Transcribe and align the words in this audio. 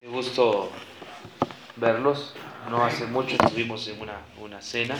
Qué 0.00 0.06
gusto 0.06 0.70
verlos. 1.74 2.32
No 2.70 2.84
hace 2.84 3.04
mucho 3.06 3.34
estuvimos 3.34 3.88
en 3.88 4.00
una, 4.00 4.20
una 4.40 4.62
cena. 4.62 4.96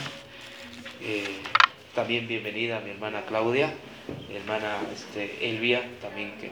Eh, 0.99 1.37
también 1.95 2.27
bienvenida 2.27 2.79
a 2.79 2.81
mi 2.81 2.89
hermana 2.89 3.21
Claudia, 3.25 3.73
mi 4.27 4.35
hermana 4.35 4.75
este, 4.93 5.49
Elvia, 5.49 5.89
también 6.01 6.37
que 6.37 6.51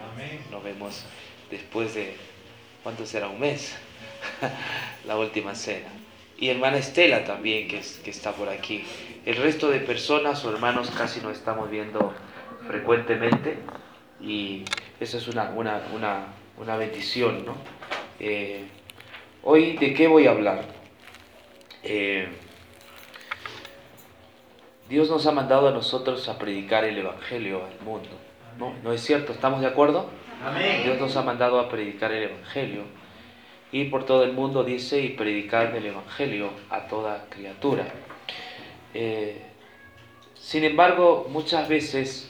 nos 0.50 0.64
vemos 0.64 1.04
después 1.52 1.94
de, 1.94 2.16
¿cuánto 2.84 3.06
será? 3.06 3.28
Un 3.28 3.42
mes, 3.42 3.76
la 5.06 5.18
última 5.18 5.54
cena. 5.54 5.90
Y 6.38 6.48
hermana 6.48 6.78
Estela 6.78 7.26
también, 7.26 7.68
que, 7.68 7.82
que 8.02 8.10
está 8.10 8.32
por 8.32 8.48
aquí. 8.48 8.86
El 9.26 9.36
resto 9.36 9.70
de 9.70 9.82
personas 9.82 10.46
o 10.46 10.52
hermanos 10.52 10.90
casi 10.92 11.20
nos 11.20 11.36
estamos 11.36 11.70
viendo 11.70 12.14
frecuentemente 12.66 13.58
y 14.22 14.64
eso 15.02 15.18
es 15.18 15.28
una, 15.28 15.50
una, 15.50 15.82
una, 15.94 16.28
una 16.58 16.78
bendición, 16.78 17.46
¿no? 17.46 17.58
Eh, 18.20 18.66
hoy, 19.44 19.78
¿de 19.78 19.94
qué 19.94 20.08
voy 20.08 20.28
a 20.28 20.32
hablar? 20.32 20.66
Eh, 21.84 22.28
Dios 24.90 25.10
nos 25.10 25.28
ha 25.28 25.32
mandado 25.32 25.68
a 25.68 25.72
nosotros 25.72 26.28
a 26.28 26.38
predicar 26.38 26.84
el 26.86 26.98
Evangelio 26.98 27.64
al 27.66 27.86
mundo. 27.86 28.10
¿No, 28.58 28.74
¿No 28.84 28.92
es 28.92 29.02
cierto? 29.02 29.34
¿Estamos 29.34 29.62
de 29.62 29.68
acuerdo? 29.68 30.10
Amén. 30.44 30.82
Dios 30.84 31.00
nos 31.00 31.16
ha 31.16 31.22
mandado 31.22 31.60
a 31.60 31.70
predicar 31.70 32.12
el 32.12 32.24
Evangelio. 32.24 32.84
Y 33.72 33.86
por 33.86 34.06
todo 34.06 34.24
el 34.24 34.34
mundo 34.34 34.64
dice 34.64 35.00
y 35.02 35.10
predicar 35.10 35.76
el 35.76 35.86
Evangelio 35.86 36.50
a 36.70 36.88
toda 36.88 37.26
criatura. 37.30 37.86
Eh, 38.94 39.44
sin 40.34 40.64
embargo, 40.64 41.28
muchas 41.30 41.68
veces 41.68 42.28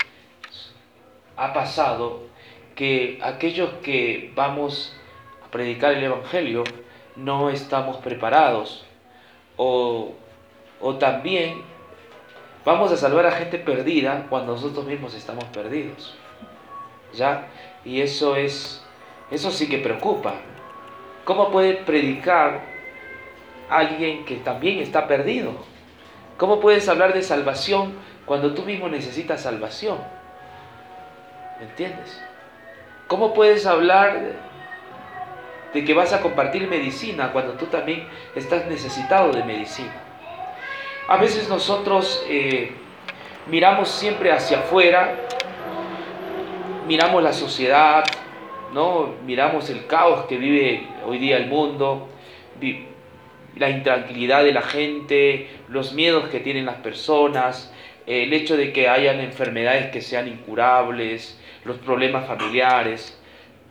ha 1.38 1.54
pasado 1.54 2.24
que 2.76 3.20
aquellos 3.22 3.70
que 3.84 4.32
vamos 4.35 4.94
a 4.94 5.07
predicar 5.52 5.94
el 5.94 6.04
Evangelio 6.04 6.64
no 7.16 7.50
estamos 7.50 7.98
preparados 7.98 8.86
o, 9.55 10.13
o 10.80 10.96
también 10.96 11.62
vamos 12.63 12.91
a 12.91 12.98
salvar 12.98 13.26
a 13.26 13.32
gente 13.32 13.58
perdida 13.58 14.27
cuando 14.30 14.54
nosotros 14.54 14.86
mismos 14.86 15.13
estamos 15.16 15.46
perdidos. 15.46 16.16
¿Ya? 17.13 17.48
Y 17.86 18.02
eso 18.02 18.36
es 18.36 18.84
eso 19.30 19.52
sí 19.52 19.68
que 19.68 19.80
preocupa. 19.80 20.36
¿Cómo 21.26 21.52
puede 21.52 21.74
predicar 21.74 22.62
alguien 23.70 24.24
que 24.24 24.38
también 24.38 24.80
está 24.80 25.08
perdido? 25.08 25.52
¿Cómo 26.38 26.60
puedes 26.62 26.88
hablar 26.88 27.14
de 27.14 27.21
salvación 27.21 27.96
cuando 28.26 28.54
tú 28.54 28.64
mismo 28.64 28.88
necesitas 28.88 29.41
salvación? 29.41 29.98
¿Me 31.60 31.66
entiendes? 31.66 32.24
¿Cómo 33.08 33.34
puedes 33.34 33.66
hablar 33.66 34.34
de 35.78 35.86
que 35.86 35.94
vas 35.94 36.12
a 36.12 36.22
compartir 36.22 36.68
medicina 36.68 37.32
cuando 37.32 37.54
tú 37.54 37.68
también 37.68 38.08
estás 38.36 38.66
necesitado 38.66 39.32
de 39.32 39.44
medicina? 39.44 39.94
A 41.08 41.18
veces 41.18 41.48
nosotros 41.50 42.26
eh, 42.28 42.72
miramos 43.46 43.88
siempre 43.88 44.32
hacia 44.32 44.58
afuera, 44.58 45.14
miramos 46.88 47.22
la 47.22 47.32
sociedad, 47.32 48.04
¿no? 48.74 49.14
miramos 49.24 49.70
el 49.70 49.86
caos 49.86 50.26
que 50.26 50.38
vive 50.38 50.88
hoy 51.05 51.20
día 51.20 51.38
el 51.38 51.46
mundo, 51.46 52.10
la 53.55 53.70
intranquilidad 53.70 54.44
de 54.44 54.54
la 54.54 54.64
gente, 54.64 55.48
los 55.68 55.94
miedos 55.94 56.30
que 56.30 56.40
tienen 56.40 56.66
las 56.66 56.78
personas, 56.78 57.72
el 58.08 58.34
hecho 58.34 58.58
de 58.58 58.74
que 58.74 58.90
hayan 58.90 59.20
enfermedades 59.20 59.92
que 59.92 60.02
sean 60.02 60.28
incurables, 60.28 61.40
los 61.66 61.78
problemas 61.78 62.26
familiares. 62.26 63.16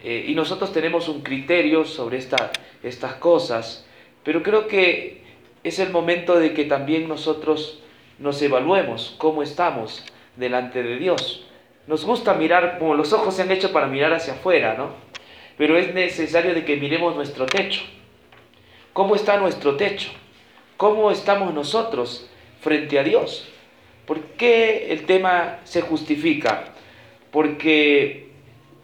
Eh, 0.08 0.26
y 0.28 0.36
nosotros 0.36 0.72
tenemos 0.72 1.08
un 1.08 1.22
criterio 1.22 1.84
sobre 1.84 2.18
esta, 2.18 2.52
estas 2.84 3.14
cosas, 3.14 3.84
pero 4.22 4.40
creo 4.40 4.68
que 4.68 5.22
es 5.64 5.80
el 5.80 5.90
momento 5.90 6.38
de 6.38 6.54
que 6.54 6.64
también 6.64 7.08
nosotros 7.08 7.82
nos 8.20 8.40
evaluemos 8.40 9.16
cómo 9.18 9.42
estamos 9.42 10.04
delante 10.36 10.84
de 10.84 10.98
Dios. 10.98 11.44
Nos 11.88 12.04
gusta 12.04 12.34
mirar, 12.34 12.78
como 12.78 12.94
los 12.94 13.12
ojos 13.12 13.34
se 13.34 13.42
han 13.42 13.50
hecho 13.50 13.72
para 13.72 13.88
mirar 13.88 14.12
hacia 14.14 14.34
afuera, 14.34 14.76
¿no? 14.78 14.90
Pero 15.58 15.76
es 15.76 15.92
necesario 15.92 16.54
de 16.54 16.64
que 16.64 16.76
miremos 16.76 17.16
nuestro 17.16 17.46
techo. 17.46 17.82
¿Cómo 18.92 19.16
está 19.16 19.38
nuestro 19.38 19.74
techo? 19.74 20.12
¿Cómo 20.76 21.10
estamos 21.10 21.52
nosotros 21.52 22.30
frente 22.60 23.00
a 23.00 23.02
Dios? 23.02 23.48
¿Por 24.06 24.20
qué 24.20 24.92
el 24.92 25.04
tema 25.04 25.58
se 25.64 25.82
justifica? 25.82 26.66
Porque 27.32 28.25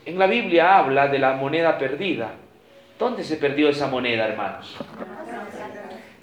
en 0.04 0.18
la 0.18 0.26
Biblia 0.26 0.78
habla 0.78 1.08
de 1.08 1.18
la 1.18 1.34
moneda 1.34 1.78
perdida. 1.78 2.32
¿Dónde 2.98 3.24
se 3.24 3.36
perdió 3.36 3.68
esa 3.68 3.86
moneda, 3.86 4.26
hermanos? 4.26 4.76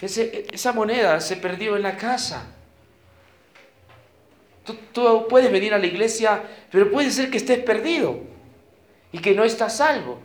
Esa 0.01 0.73
moneda 0.73 1.19
se 1.19 1.37
perdió 1.37 1.75
en 1.75 1.83
la 1.83 1.97
casa. 1.97 2.47
Tú, 4.63 4.75
tú, 4.93 5.27
puedes 5.27 5.51
venir 5.51 5.73
a 5.73 5.77
la 5.77 5.87
iglesia, 5.87 6.41
pero 6.71 6.91
puede 6.91 7.11
ser 7.11 7.29
que 7.29 7.37
estés 7.37 7.59
perdido 7.59 8.19
y 9.11 9.19
que 9.19 9.33
no 9.33 9.43
estás 9.43 9.77
salvo. 9.77 10.19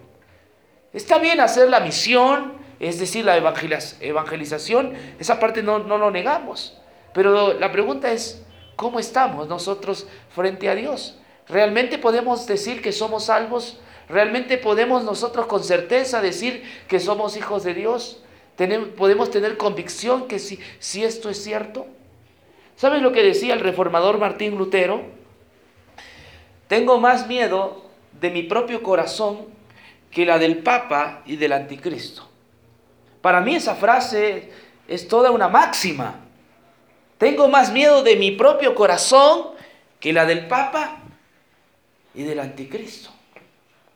Está 0.93 1.19
bien 1.19 1.41
hacer 1.41 1.69
la 1.69 1.81
misión, 1.81 2.53
es 2.79 3.01
decir, 3.01 3.25
la 3.25 3.37
evangelización, 3.37 4.95
esa 5.19 5.41
parte 5.41 5.63
no, 5.63 5.81
no 5.81 5.99
lo 5.99 6.11
negamos. 6.11 6.79
Pero 7.13 7.55
la 7.55 7.73
pregunta 7.73 8.13
es, 8.13 8.45
¿cómo 8.77 9.01
estamos 9.01 9.49
nosotros 9.49 10.07
frente 10.29 10.69
a 10.69 10.75
Dios? 10.75 11.19
¿Realmente 11.49 11.99
podemos 11.99 12.47
decir 12.47 12.81
que 12.81 12.93
somos 12.93 13.25
salvos? 13.25 13.79
¿Realmente 14.09 14.59
podemos 14.59 15.05
nosotros 15.05 15.47
con 15.47 15.63
certeza 15.63 16.21
decir 16.21 16.63
que 16.89 17.01
somos 17.01 17.37
hijos 17.37 17.65
de 17.65 17.75
Dios? 17.75 18.23
¿Podemos 18.97 19.31
tener 19.31 19.57
convicción 19.57 20.29
que 20.29 20.39
si, 20.39 20.59
si 20.79 21.05
esto 21.05 21.29
es 21.31 21.43
cierto? 21.43 21.87
¿Sabes 22.77 23.03
lo 23.03 23.13
que 23.13 23.23
decía 23.23 23.55
el 23.55 23.61
reformador 23.61 24.19
Martín 24.19 24.57
Lutero? 24.57 25.03
Tengo 26.69 26.99
más 26.99 27.27
miedo 27.27 27.85
de 28.21 28.31
mi 28.31 28.43
propio 28.43 28.83
corazón 28.83 29.47
que 30.11 30.25
la 30.25 30.39
del 30.39 30.59
Papa 30.59 31.23
y 31.27 31.37
del 31.37 31.53
Anticristo. 31.53 32.29
Para 33.21 33.41
mí 33.41 33.57
esa 33.57 33.75
frase 33.75 34.51
es 34.87 35.09
toda 35.09 35.31
una 35.31 35.49
máxima. 35.49 36.21
Tengo 37.19 37.49
más 37.49 37.73
miedo 37.73 38.03
de 38.03 38.17
mi 38.17 38.33
propio 38.33 38.75
corazón 38.75 39.51
que 39.99 40.13
la 40.13 40.27
del 40.27 40.47
Papa 40.47 41.04
y 42.15 42.23
del 42.23 42.41
Anticristo. 42.41 43.11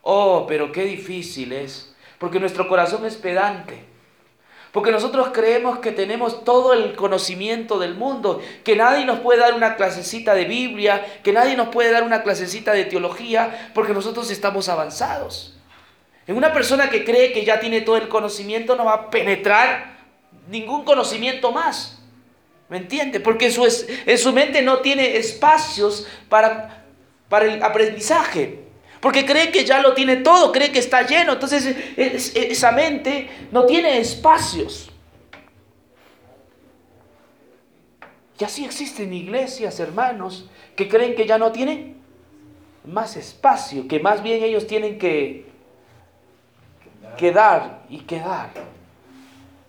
Oh, 0.01 0.45
pero 0.47 0.71
qué 0.71 0.83
difícil 0.83 1.53
es, 1.53 1.93
porque 2.17 2.39
nuestro 2.39 2.67
corazón 2.67 3.05
es 3.05 3.15
pedante. 3.15 3.85
Porque 4.71 4.91
nosotros 4.91 5.29
creemos 5.33 5.79
que 5.79 5.91
tenemos 5.91 6.43
todo 6.43 6.73
el 6.73 6.95
conocimiento 6.95 7.79
del 7.79 7.95
mundo, 7.95 8.39
que 8.63 8.75
nadie 8.75 9.03
nos 9.03 9.19
puede 9.19 9.39
dar 9.39 9.55
una 9.55 9.75
clasecita 9.75 10.35
de 10.35 10.45
Biblia, 10.45 11.03
que 11.23 11.33
nadie 11.33 11.57
nos 11.57 11.69
puede 11.69 11.91
dar 11.91 12.03
una 12.03 12.21
clasecita 12.21 12.73
de 12.73 12.85
teología, 12.85 13.71
porque 13.73 13.93
nosotros 13.93 14.29
estamos 14.29 14.69
avanzados. 14.69 15.57
En 16.27 16.37
una 16.37 16.53
persona 16.53 16.91
que 16.91 17.03
cree 17.03 17.33
que 17.33 17.43
ya 17.43 17.59
tiene 17.59 17.81
todo 17.81 17.97
el 17.97 18.07
conocimiento 18.07 18.75
no 18.75 18.85
va 18.85 18.93
a 18.93 19.09
penetrar 19.09 19.97
ningún 20.47 20.83
conocimiento 20.83 21.51
más. 21.51 21.99
¿Me 22.69 22.77
entiende? 22.77 23.19
Porque 23.19 23.47
en 23.47 23.51
su, 23.51 23.85
en 24.05 24.17
su 24.19 24.31
mente 24.31 24.61
no 24.61 24.77
tiene 24.77 25.17
espacios 25.17 26.05
para, 26.29 26.78
para 27.29 27.45
el 27.45 27.63
aprendizaje. 27.63 28.63
Porque 28.99 29.25
cree 29.25 29.51
que 29.51 29.63
ya 29.63 29.81
lo 29.81 29.93
tiene 29.93 30.17
todo, 30.17 30.51
cree 30.51 30.71
que 30.71 30.79
está 30.79 31.05
lleno. 31.05 31.33
Entonces 31.33 31.75
esa 31.95 32.71
mente 32.71 33.29
no 33.51 33.65
tiene 33.65 33.99
espacios. 33.99 34.91
Y 38.39 38.43
así 38.43 38.65
existen 38.65 39.13
iglesias, 39.13 39.79
hermanos, 39.79 40.49
que 40.75 40.87
creen 40.87 41.15
que 41.15 41.25
ya 41.25 41.37
no 41.37 41.51
tienen 41.51 41.97
más 42.85 43.17
espacio, 43.17 43.87
que 43.87 43.99
más 43.99 44.23
bien 44.23 44.43
ellos 44.43 44.65
tienen 44.65 44.97
que, 44.97 45.45
que 47.17 47.31
dar 47.31 47.83
y 47.89 47.99
que 47.99 48.19
dar. 48.19 48.51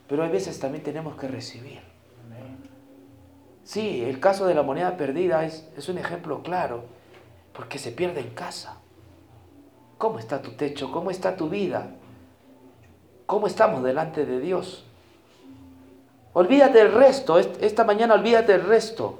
Pero 0.08 0.22
hay 0.22 0.30
veces 0.30 0.58
también 0.58 0.84
tenemos 0.84 1.16
que 1.16 1.28
recibir. 1.28 1.80
Sí, 3.64 4.02
el 4.02 4.18
caso 4.18 4.46
de 4.46 4.54
la 4.54 4.62
moneda 4.62 4.96
perdida 4.96 5.44
es, 5.44 5.68
es 5.76 5.88
un 5.88 5.98
ejemplo 5.98 6.42
claro, 6.42 6.84
porque 7.52 7.78
se 7.78 7.92
pierde 7.92 8.20
en 8.20 8.30
casa. 8.30 8.76
¿Cómo 9.98 10.18
está 10.18 10.40
tu 10.40 10.52
techo? 10.52 10.90
¿Cómo 10.90 11.10
está 11.10 11.36
tu 11.36 11.48
vida? 11.48 11.90
¿Cómo 13.26 13.46
estamos 13.46 13.82
delante 13.82 14.24
de 14.24 14.40
Dios? 14.40 14.84
Olvídate 16.32 16.78
del 16.78 16.92
resto, 16.92 17.38
esta 17.38 17.84
mañana 17.84 18.14
olvídate 18.14 18.52
del 18.52 18.66
resto. 18.66 19.18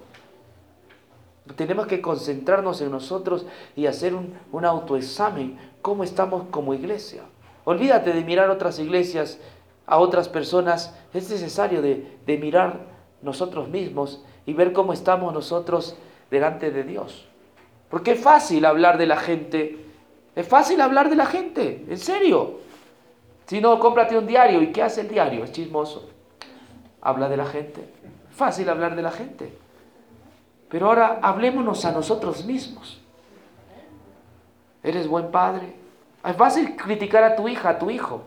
Tenemos 1.57 1.87
que 1.87 2.01
concentrarnos 2.01 2.81
en 2.81 2.93
nosotros 2.93 3.47
y 3.75 3.87
hacer 3.87 4.15
un, 4.15 4.39
un 4.53 4.65
autoexamen. 4.65 5.59
¿Cómo 5.83 6.05
estamos 6.05 6.45
como 6.51 6.75
iglesia? 6.75 7.23
Olvídate 7.65 8.13
de 8.13 8.25
mirar 8.25 8.51
otras 8.51 8.79
iglesias, 8.79 9.39
a 9.87 9.99
otras 9.99 10.29
personas. 10.29 10.95
Es 11.13 11.29
necesario 11.31 11.83
de, 11.83 12.19
de 12.25 12.39
mirar 12.39 12.87
nosotros 13.23 13.69
mismos 13.69 14.25
y 14.47 14.55
ver 14.55 14.73
cómo 14.73 14.93
estamos 14.93 15.35
nosotros 15.35 15.97
delante 16.31 16.71
de 16.71 16.85
Dios. 16.85 17.30
Porque 17.91 18.13
es 18.13 18.21
fácil 18.21 18.65
hablar 18.65 18.97
de 18.97 19.07
la 19.07 19.17
gente, 19.17 19.85
es 20.35 20.47
fácil 20.47 20.81
hablar 20.81 21.11
de 21.11 21.17
la 21.17 21.27
gente, 21.27 21.85
en 21.89 21.99
serio. 21.99 22.61
Si 23.47 23.61
no, 23.61 23.81
cómprate 23.81 24.17
un 24.17 24.29
diario. 24.29 24.63
¿Y 24.63 24.71
qué 24.71 24.81
hace 24.81 25.01
el 25.01 25.09
diario? 25.09 25.43
Es 25.43 25.51
chismoso. 25.51 26.09
Habla 27.03 27.29
de 27.29 27.37
la 27.37 27.47
gente. 27.47 27.93
Fácil 28.31 28.69
hablar 28.69 28.95
de 28.95 29.03
la 29.03 29.11
gente. 29.11 29.53
Pero 30.69 30.87
ahora 30.87 31.19
hablémonos 31.21 31.85
a 31.85 31.91
nosotros 31.91 32.45
mismos. 32.45 33.01
¿Eres 34.85 35.09
buen 35.09 35.33
padre? 35.33 35.75
Es 36.25 36.37
fácil 36.37 36.77
criticar 36.77 37.25
a 37.25 37.35
tu 37.35 37.49
hija, 37.49 37.71
a 37.71 37.79
tu 37.79 37.91
hijo. 37.91 38.23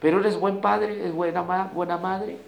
Pero 0.00 0.20
eres 0.20 0.38
buen 0.38 0.60
padre, 0.60 1.00
eres 1.00 1.12
buena, 1.12 1.42
buena 1.74 1.98
madre. 1.98 2.38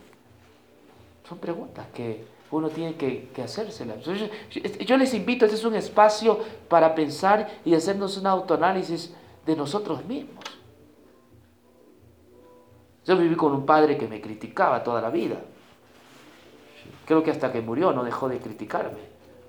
Son 1.28 1.38
preguntas 1.38 1.86
que 1.92 2.24
uno 2.50 2.69
tiene 2.69 2.94
que, 2.94 3.28
que 3.34 3.43
hacérselas. 3.43 4.04
Yo, 4.04 4.96
les 4.96 5.14
invito, 5.14 5.44
este 5.44 5.56
es 5.56 5.64
un 5.64 5.75
espacio 5.75 6.38
para 6.69 6.94
pensar 6.94 7.48
y 7.64 7.75
hacernos 7.75 8.16
un 8.16 8.26
autoanálisis 8.26 9.14
de 9.44 9.56
nosotros 9.56 10.04
mismos. 10.04 10.44
Yo 13.04 13.16
viví 13.16 13.37
con 13.37 13.52
un 13.52 13.66
padre 13.66 13.96
que 13.96 14.08
me 14.08 14.20
criticaba 14.20 14.82
toda 14.82 15.00
la 15.00 15.10
vida. 15.10 15.37
Creo 17.04 17.22
que 17.22 17.31
hasta 17.31 17.52
que 17.52 17.60
murió 17.60 17.93
no 17.93 18.02
dejó 18.02 18.28
de 18.28 18.38
criticarme. 18.38 18.99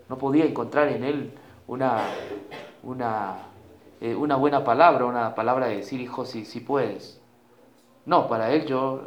No 0.09 0.17
podía 0.17 0.45
encontrar 0.45 0.89
en 0.89 1.03
él 1.03 1.31
una, 1.67 2.03
una, 2.83 3.37
eh, 3.99 4.15
una 4.15 4.35
buena 4.35 4.63
palabra, 4.63 5.05
una 5.05 5.33
palabra 5.33 5.67
de 5.67 5.77
decir, 5.77 5.99
hijo, 5.99 6.25
si, 6.25 6.45
si 6.45 6.59
puedes. 6.59 7.19
No, 8.05 8.27
para 8.27 8.51
él 8.53 8.65
yo, 8.65 9.01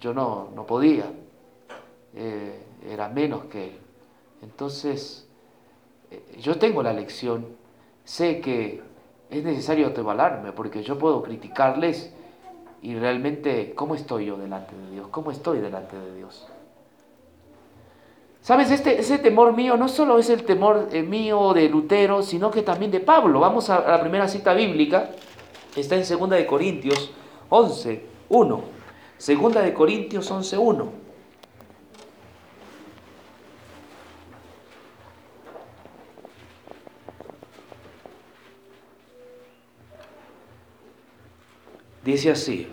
yo 0.00 0.12
no, 0.12 0.48
no 0.54 0.66
podía. 0.66 1.04
Eh, 2.14 2.60
era 2.88 3.08
menos 3.08 3.44
que 3.44 3.66
él. 3.66 3.78
Entonces, 4.42 5.28
eh, 6.10 6.38
yo 6.40 6.58
tengo 6.58 6.82
la 6.82 6.92
lección, 6.92 7.46
sé 8.04 8.40
que 8.40 8.82
es 9.30 9.44
necesario 9.44 9.86
autoevaluarme, 9.86 10.52
porque 10.52 10.82
yo 10.82 10.98
puedo 10.98 11.22
criticarles 11.22 12.12
y 12.82 12.96
realmente, 12.96 13.74
¿cómo 13.74 13.94
estoy 13.94 14.26
yo 14.26 14.36
delante 14.36 14.76
de 14.76 14.90
Dios? 14.90 15.08
¿Cómo 15.10 15.30
estoy 15.30 15.60
delante 15.60 15.96
de 15.96 16.16
Dios? 16.16 16.46
Sabes, 18.42 18.72
este, 18.72 18.98
ese 18.98 19.18
temor 19.18 19.54
mío 19.54 19.76
no 19.76 19.88
solo 19.88 20.18
es 20.18 20.28
el 20.28 20.42
temor 20.42 20.88
eh, 20.90 21.04
mío 21.04 21.52
de 21.54 21.68
Lutero, 21.68 22.22
sino 22.22 22.50
que 22.50 22.62
también 22.62 22.90
de 22.90 22.98
Pablo. 22.98 23.38
Vamos 23.38 23.70
a, 23.70 23.88
la 23.88 24.00
primera 24.00 24.26
cita 24.26 24.52
bíblica, 24.52 25.10
está 25.76 25.94
en 25.94 26.02
2 26.02 26.30
de 26.30 26.44
Corintios 26.44 27.12
11, 27.48 28.04
1. 28.28 28.62
Segunda 29.16 29.60
de 29.60 29.72
Corintios 29.72 30.28
11, 30.28 30.58
1. 30.58 31.01
Dice 42.04 42.32
así, 42.32 42.66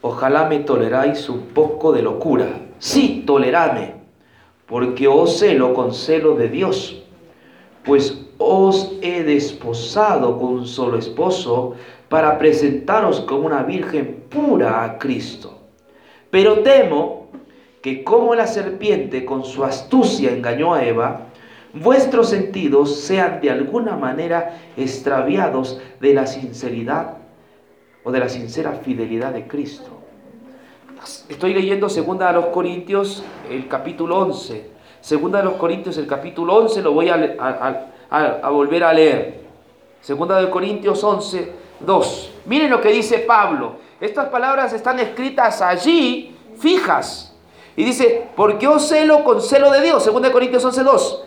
ojalá 0.00 0.48
me 0.48 0.60
toleráis 0.60 1.28
un 1.28 1.48
poco 1.48 1.92
de 1.92 2.00
locura. 2.00 2.48
Sí, 2.78 3.24
toleradme, 3.26 3.94
porque 4.66 5.06
os 5.06 5.38
celo 5.38 5.74
con 5.74 5.92
celo 5.92 6.34
de 6.34 6.48
Dios, 6.48 7.02
pues 7.84 8.24
os 8.38 8.92
he 9.02 9.22
desposado 9.22 10.38
con 10.38 10.54
un 10.54 10.66
solo 10.66 10.96
esposo 10.96 11.74
para 12.08 12.38
presentaros 12.38 13.20
como 13.20 13.46
una 13.46 13.64
virgen 13.64 14.24
pura 14.30 14.82
a 14.82 14.98
Cristo. 14.98 15.58
Pero 16.30 16.60
temo 16.60 17.28
que 17.82 18.02
como 18.02 18.34
la 18.34 18.46
serpiente 18.46 19.26
con 19.26 19.44
su 19.44 19.62
astucia 19.62 20.30
engañó 20.30 20.72
a 20.72 20.84
Eva, 20.84 21.27
vuestros 21.72 22.30
sentidos 22.30 22.96
sean 22.96 23.40
de 23.40 23.50
alguna 23.50 23.96
manera 23.96 24.58
extraviados 24.76 25.80
de 26.00 26.14
la 26.14 26.26
sinceridad 26.26 27.18
o 28.04 28.10
de 28.10 28.20
la 28.20 28.28
sincera 28.28 28.72
fidelidad 28.72 29.32
de 29.32 29.46
Cristo. 29.46 29.90
Estoy 31.28 31.54
leyendo 31.54 31.88
segunda 31.88 32.28
de 32.28 32.34
los 32.34 32.46
Corintios, 32.46 33.22
el 33.50 33.68
capítulo 33.68 34.18
11. 34.18 34.70
Segunda 35.00 35.38
de 35.38 35.44
los 35.44 35.54
Corintios, 35.54 35.96
el 35.98 36.06
capítulo 36.06 36.56
11, 36.56 36.82
lo 36.82 36.92
voy 36.92 37.08
a, 37.08 37.88
a 38.10 38.50
volver 38.50 38.82
a 38.82 38.92
leer. 38.92 39.40
Segunda 40.00 40.40
de 40.40 40.50
Corintios 40.50 41.02
11, 41.04 41.52
2. 41.80 42.34
Miren 42.46 42.70
lo 42.70 42.80
que 42.80 42.90
dice 42.90 43.20
Pablo. 43.20 43.76
Estas 44.00 44.28
palabras 44.28 44.72
están 44.72 44.98
escritas 44.98 45.62
allí, 45.62 46.36
fijas. 46.58 47.36
Y 47.76 47.84
dice, 47.84 48.28
porque 48.34 48.66
os 48.66 48.88
celo 48.88 49.22
con 49.22 49.40
celo 49.40 49.70
de 49.70 49.80
Dios. 49.82 50.02
Segunda 50.02 50.28
de 50.28 50.32
Corintios 50.32 50.64
11, 50.64 50.82
2 50.82 51.24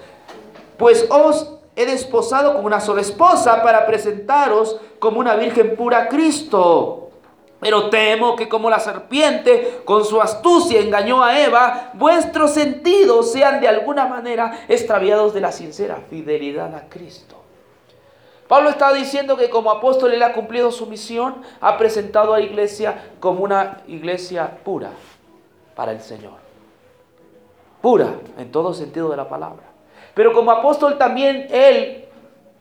pues 0.81 1.05
os 1.11 1.59
he 1.75 1.85
desposado 1.85 2.55
con 2.55 2.65
una 2.65 2.81
sola 2.81 3.01
esposa 3.01 3.61
para 3.61 3.85
presentaros 3.85 4.77
como 4.97 5.19
una 5.19 5.35
virgen 5.35 5.75
pura 5.75 5.99
a 5.99 6.07
Cristo. 6.07 7.11
Pero 7.59 7.91
temo 7.91 8.35
que 8.35 8.49
como 8.49 8.67
la 8.67 8.79
serpiente 8.79 9.81
con 9.85 10.03
su 10.03 10.19
astucia 10.19 10.79
engañó 10.79 11.23
a 11.23 11.39
Eva, 11.39 11.91
vuestros 11.93 12.49
sentidos 12.55 13.31
sean 13.31 13.61
de 13.61 13.67
alguna 13.67 14.07
manera 14.07 14.65
extraviados 14.67 15.35
de 15.35 15.41
la 15.41 15.51
sincera 15.51 15.99
fidelidad 16.09 16.73
a 16.73 16.89
Cristo. 16.89 17.35
Pablo 18.47 18.71
está 18.71 18.91
diciendo 18.91 19.37
que 19.37 19.51
como 19.51 19.69
apóstol 19.69 20.11
él 20.13 20.23
ha 20.23 20.33
cumplido 20.33 20.71
su 20.71 20.87
misión, 20.87 21.43
ha 21.61 21.77
presentado 21.77 22.33
a 22.33 22.39
la 22.39 22.43
iglesia 22.43 23.11
como 23.19 23.43
una 23.43 23.83
iglesia 23.87 24.57
pura 24.63 24.89
para 25.75 25.91
el 25.91 26.01
Señor. 26.01 26.39
Pura 27.83 28.15
en 28.39 28.51
todo 28.51 28.73
sentido 28.73 29.09
de 29.09 29.17
la 29.17 29.29
palabra. 29.29 29.70
Pero 30.13 30.33
como 30.33 30.51
apóstol 30.51 30.97
también 30.97 31.47
él, 31.49 32.05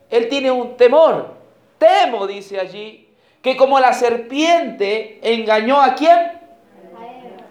él 0.09 0.29
tiene 0.29 0.51
un 0.51 0.77
temor. 0.77 1.35
Temo, 1.79 2.27
dice 2.27 2.61
allí, 2.61 3.09
que 3.43 3.57
como 3.57 3.81
la 3.81 3.93
serpiente 3.93 5.19
engañó 5.23 5.81
a 5.81 5.95
quién? 5.95 6.19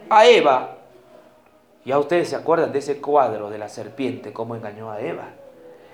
A 0.10 0.25
Eva. 0.25 0.78
Ya 1.86 1.98
ustedes 1.98 2.30
se 2.30 2.36
acuerdan 2.36 2.72
de 2.72 2.80
ese 2.80 3.01
cuadro 3.01 3.50
de 3.50 3.57
la 3.57 3.69
serpiente, 3.69 4.31
cómo 4.34 4.56
engañó 4.56 4.92
a 4.92 5.01
Eva. 5.01 5.30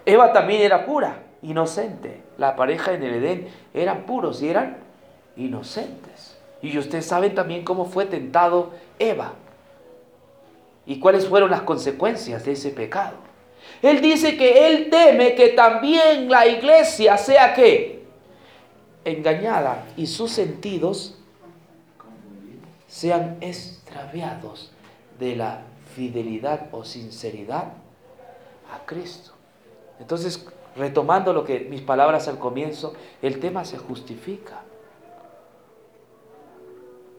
Eva 0.05 0.33
también 0.33 0.61
era 0.61 0.85
pura, 0.85 1.19
inocente. 1.41 2.21
La 2.37 2.55
pareja 2.55 2.93
en 2.93 3.03
el 3.03 3.15
Edén 3.15 3.47
eran 3.73 4.03
puros 4.03 4.41
y 4.41 4.49
eran 4.49 4.77
inocentes. 5.37 6.37
Y 6.61 6.77
ustedes 6.77 7.05
saben 7.05 7.35
también 7.35 7.63
cómo 7.63 7.85
fue 7.85 8.05
tentado 8.05 8.71
Eva. 8.99 9.33
Y 10.85 10.99
cuáles 10.99 11.27
fueron 11.27 11.51
las 11.51 11.61
consecuencias 11.61 12.45
de 12.45 12.51
ese 12.51 12.71
pecado. 12.71 13.24
Él 13.81 14.01
dice 14.01 14.37
que 14.37 14.67
él 14.67 14.89
teme 14.89 15.35
que 15.35 15.49
también 15.49 16.29
la 16.29 16.47
iglesia 16.47 17.17
sea 17.17 17.53
que 17.53 18.03
engañada 19.03 19.85
y 19.95 20.07
sus 20.07 20.31
sentidos 20.31 21.17
sean 22.87 23.37
extraviados 23.41 24.71
de 25.19 25.35
la 25.35 25.61
fidelidad 25.95 26.67
o 26.71 26.83
sinceridad 26.83 27.73
a 28.73 28.85
Cristo. 28.85 29.31
Entonces, 29.99 30.45
retomando 30.75 31.33
lo 31.33 31.43
que 31.43 31.61
mis 31.61 31.81
palabras 31.81 32.27
al 32.27 32.39
comienzo, 32.39 32.93
el 33.21 33.39
tema 33.39 33.63
se 33.63 33.77
justifica. 33.77 34.61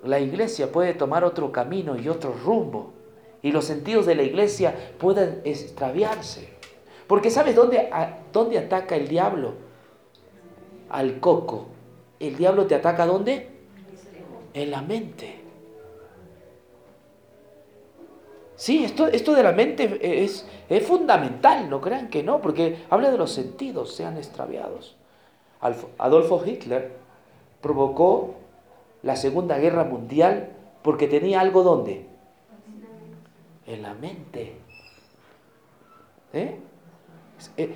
La 0.04 0.20
iglesia 0.20 0.70
puede 0.70 0.94
tomar 0.94 1.24
otro 1.24 1.50
camino 1.50 1.96
y 1.96 2.08
otro 2.08 2.32
rumbo 2.32 2.92
y 3.46 3.52
los 3.52 3.64
sentidos 3.64 4.06
de 4.06 4.16
la 4.16 4.24
iglesia 4.24 4.74
puedan 4.98 5.40
extraviarse. 5.44 6.48
Porque 7.06 7.30
¿sabes 7.30 7.54
dónde, 7.54 7.88
dónde 8.32 8.58
ataca 8.58 8.96
el 8.96 9.06
diablo? 9.06 9.52
Al 10.90 11.20
coco. 11.20 11.68
¿El 12.18 12.36
diablo 12.36 12.66
te 12.66 12.74
ataca 12.74 13.06
dónde? 13.06 13.48
En 14.52 14.70
la 14.72 14.82
mente. 14.82 15.44
Sí, 18.56 18.82
esto, 18.82 19.06
esto 19.06 19.32
de 19.32 19.44
la 19.44 19.52
mente 19.52 20.24
es, 20.24 20.44
es 20.68 20.84
fundamental, 20.84 21.70
no 21.70 21.80
crean 21.80 22.10
que 22.10 22.24
no, 22.24 22.40
porque 22.40 22.84
habla 22.90 23.12
de 23.12 23.18
los 23.18 23.30
sentidos, 23.30 23.94
sean 23.94 24.16
extraviados. 24.16 24.96
Adolfo 25.98 26.42
Hitler 26.44 26.96
provocó 27.60 28.34
la 29.04 29.14
Segunda 29.14 29.56
Guerra 29.58 29.84
Mundial 29.84 30.48
porque 30.82 31.06
tenía 31.06 31.38
algo 31.38 31.62
donde? 31.62 32.15
En 33.66 33.82
la 33.82 33.94
mente. 33.94 34.52
¿Eh? 36.32 36.56
¿Eh? 37.56 37.74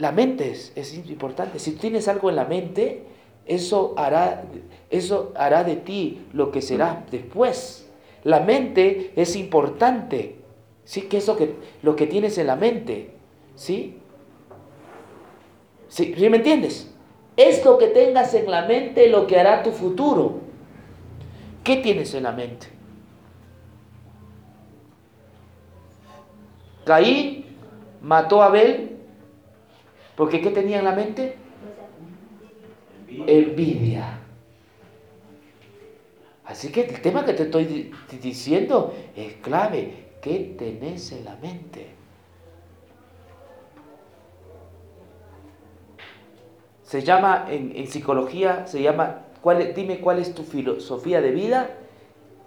la 0.00 0.12
mente 0.12 0.50
es, 0.50 0.72
es, 0.74 0.94
importante. 0.94 1.58
Si 1.58 1.72
tienes 1.72 2.08
algo 2.08 2.30
en 2.30 2.36
la 2.36 2.46
mente, 2.46 3.04
eso 3.46 3.94
hará, 3.96 4.44
eso 4.88 5.32
hará 5.36 5.62
de 5.62 5.76
ti 5.76 6.26
lo 6.32 6.50
que 6.50 6.62
será 6.62 7.04
después. 7.10 7.86
La 8.24 8.40
mente 8.40 9.12
es 9.16 9.36
importante. 9.36 10.36
¿Sí? 10.84 11.02
Que 11.02 11.18
eso 11.18 11.36
que 11.36 11.54
lo 11.82 11.94
que 11.96 12.06
tienes 12.06 12.38
en 12.38 12.46
la 12.46 12.56
mente. 12.56 13.10
¿Sí? 13.54 13.98
¿Sí? 15.88 16.14
¿Sí 16.16 16.28
me 16.30 16.38
entiendes? 16.38 16.90
Esto 17.36 17.76
que 17.76 17.88
tengas 17.88 18.32
en 18.34 18.50
la 18.50 18.66
mente 18.66 19.08
lo 19.08 19.26
que 19.26 19.38
hará 19.38 19.62
tu 19.62 19.70
futuro. 19.70 20.40
¿Qué 21.62 21.76
tienes 21.76 22.14
en 22.14 22.22
la 22.22 22.32
mente? 22.32 22.79
Caín 26.84 27.44
mató 28.00 28.42
a 28.42 28.46
Abel 28.46 28.98
porque 30.16 30.40
¿qué 30.40 30.50
tenía 30.50 30.78
en 30.78 30.84
la 30.84 30.92
mente? 30.92 31.36
Envidia. 33.26 34.18
Así 36.44 36.70
que 36.70 36.82
el 36.82 37.00
tema 37.00 37.24
que 37.24 37.32
te 37.32 37.44
estoy 37.44 37.92
diciendo 38.20 38.94
es 39.16 39.34
clave. 39.34 40.08
¿Qué 40.20 40.54
tenés 40.58 41.12
en 41.12 41.24
la 41.24 41.36
mente? 41.36 41.94
Se 46.82 47.02
llama, 47.02 47.46
en, 47.48 47.86
psicología, 47.86 48.66
se 48.66 48.82
llama, 48.82 49.26
¿cuál, 49.40 49.72
dime 49.74 50.00
cuál 50.00 50.18
es 50.18 50.34
tu 50.34 50.42
filosofía 50.42 51.20
de 51.20 51.30
vida 51.30 51.70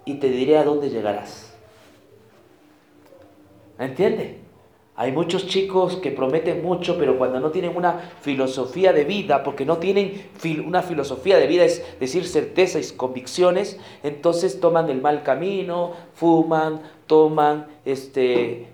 y 0.04 0.14
te 0.14 0.28
diré 0.28 0.58
a 0.58 0.64
dónde 0.64 0.90
llegarás. 0.90 1.53
¿Entiendes? 3.78 4.44
Hay 4.96 5.10
muchos 5.10 5.48
chicos 5.48 5.96
que 5.96 6.12
prometen 6.12 6.62
mucho, 6.62 6.96
pero 6.96 7.18
cuando 7.18 7.40
no 7.40 7.50
tienen 7.50 7.76
una 7.76 8.12
filosofía 8.20 8.92
de 8.92 9.04
vida, 9.04 9.42
porque 9.42 9.64
no 9.64 9.78
tienen 9.78 10.28
una 10.64 10.82
filosofía 10.82 11.36
de 11.36 11.48
vida, 11.48 11.64
es 11.64 11.84
decir, 11.98 12.24
certezas 12.28 12.92
y 12.92 12.96
convicciones, 12.96 13.80
entonces 14.04 14.60
toman 14.60 14.88
el 14.90 15.02
mal 15.02 15.24
camino, 15.24 15.94
fuman, 16.14 16.80
toman, 17.08 17.66
este, 17.84 18.50
eh, 18.52 18.66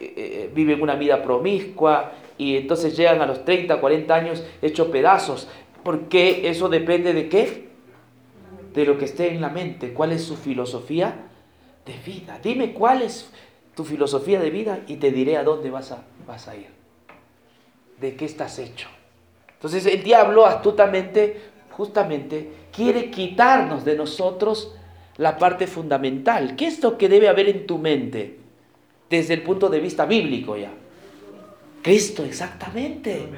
eh, 0.00 0.50
viven 0.54 0.80
una 0.80 0.94
vida 0.94 1.22
promiscua 1.22 2.12
y 2.38 2.56
entonces 2.56 2.96
llegan 2.96 3.20
a 3.20 3.26
los 3.26 3.44
30, 3.44 3.78
40 3.78 4.14
años 4.14 4.46
hechos 4.62 4.88
pedazos. 4.88 5.48
Porque 5.82 6.48
eso 6.48 6.70
depende 6.70 7.12
de 7.12 7.28
qué? 7.28 7.68
De 8.72 8.86
lo 8.86 8.96
que 8.96 9.04
esté 9.04 9.34
en 9.34 9.42
la 9.42 9.50
mente. 9.50 9.92
¿Cuál 9.92 10.12
es 10.12 10.24
su 10.24 10.36
filosofía 10.36 11.28
de 11.84 11.94
vida? 12.10 12.40
Dime 12.42 12.72
cuál 12.72 13.02
es 13.02 13.30
tu 13.78 13.84
filosofía 13.84 14.40
de 14.40 14.50
vida 14.50 14.80
y 14.88 14.96
te 14.96 15.12
diré 15.12 15.36
a 15.36 15.44
dónde 15.44 15.70
vas 15.70 15.92
a, 15.92 16.02
vas 16.26 16.48
a 16.48 16.56
ir. 16.56 16.66
¿De 18.00 18.16
qué 18.16 18.24
estás 18.24 18.58
hecho? 18.58 18.88
Entonces 19.52 19.86
el 19.86 20.02
diablo 20.02 20.46
astutamente, 20.46 21.40
justamente, 21.70 22.50
quiere 22.72 23.08
quitarnos 23.08 23.84
de 23.84 23.94
nosotros 23.94 24.74
la 25.16 25.38
parte 25.38 25.68
fundamental. 25.68 26.56
¿Qué 26.56 26.66
es 26.66 26.82
lo 26.82 26.98
que 26.98 27.08
debe 27.08 27.28
haber 27.28 27.48
en 27.50 27.68
tu 27.68 27.78
mente 27.78 28.40
desde 29.08 29.34
el 29.34 29.44
punto 29.44 29.68
de 29.68 29.78
vista 29.78 30.06
bíblico 30.06 30.56
ya? 30.56 30.72
Cristo, 31.80 32.24
exactamente. 32.24 33.28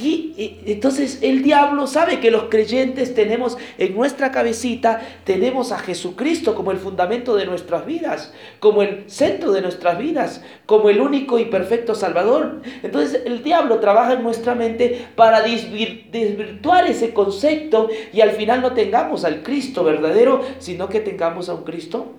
Y 0.00 0.62
entonces 0.66 1.18
el 1.22 1.42
diablo 1.42 1.88
sabe 1.88 2.20
que 2.20 2.30
los 2.30 2.44
creyentes 2.44 3.14
tenemos 3.14 3.58
en 3.78 3.96
nuestra 3.96 4.30
cabecita, 4.30 5.00
tenemos 5.24 5.72
a 5.72 5.78
Jesucristo 5.78 6.54
como 6.54 6.70
el 6.70 6.78
fundamento 6.78 7.34
de 7.34 7.46
nuestras 7.46 7.84
vidas, 7.84 8.32
como 8.60 8.82
el 8.82 9.10
centro 9.10 9.50
de 9.50 9.60
nuestras 9.60 9.98
vidas, 9.98 10.44
como 10.66 10.88
el 10.88 11.00
único 11.00 11.40
y 11.40 11.46
perfecto 11.46 11.96
Salvador. 11.96 12.62
Entonces 12.84 13.22
el 13.24 13.42
diablo 13.42 13.80
trabaja 13.80 14.12
en 14.12 14.22
nuestra 14.22 14.54
mente 14.54 15.08
para 15.16 15.42
desvirtuar 15.42 16.86
ese 16.86 17.12
concepto 17.12 17.88
y 18.12 18.20
al 18.20 18.30
final 18.30 18.62
no 18.62 18.74
tengamos 18.74 19.24
al 19.24 19.42
Cristo 19.42 19.82
verdadero, 19.82 20.42
sino 20.60 20.88
que 20.88 21.00
tengamos 21.00 21.48
a 21.48 21.54
un 21.54 21.64
Cristo 21.64 22.14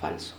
falso. 0.00 0.34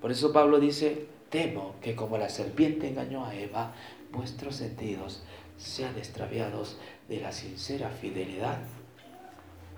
Por 0.00 0.10
eso 0.10 0.32
Pablo 0.32 0.58
dice, 0.58 1.06
temo 1.28 1.74
que 1.82 1.94
como 1.94 2.16
la 2.16 2.28
serpiente 2.28 2.88
engañó 2.88 3.24
a 3.24 3.34
Eva, 3.34 3.74
vuestros 4.16 4.56
sentidos 4.56 5.22
sean 5.58 5.96
extraviados 5.96 6.78
de 7.08 7.20
la 7.20 7.32
sincera 7.32 7.90
fidelidad 7.90 8.58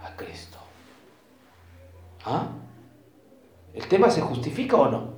a 0.03 0.17
Cristo. 0.17 0.59
¿Ah? 2.25 2.49
¿El 3.75 3.87
tema 3.87 4.11
se 4.11 4.21
justifica 4.21 4.77
o 4.77 4.91
no? 4.91 5.11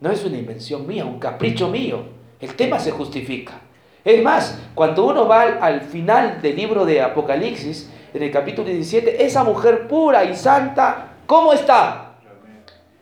No 0.00 0.10
es 0.10 0.24
una 0.24 0.36
invención 0.36 0.86
mía, 0.86 1.04
un 1.04 1.18
capricho 1.18 1.68
mío. 1.68 2.04
El 2.40 2.54
tema 2.56 2.78
se 2.78 2.90
justifica. 2.90 3.60
Es 4.04 4.22
más, 4.22 4.58
cuando 4.74 5.06
uno 5.06 5.26
va 5.26 5.42
al, 5.42 5.80
final 5.80 6.42
del 6.42 6.56
libro 6.56 6.84
de 6.84 7.00
Apocalipsis, 7.00 7.90
en 8.12 8.22
el 8.22 8.30
capítulo 8.30 8.68
17, 8.68 9.24
esa 9.24 9.42
mujer 9.44 9.88
pura 9.88 10.24
y 10.24 10.36
santa, 10.36 11.14
¿cómo 11.26 11.52
está? 11.52 12.16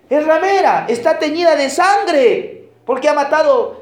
Es 0.08 0.24
ramera, 0.24 0.86
está 0.88 1.18
teñida 1.18 1.56
de 1.56 1.70
sangre, 1.70 2.70
porque 2.84 3.08
ha 3.08 3.14
matado 3.14 3.81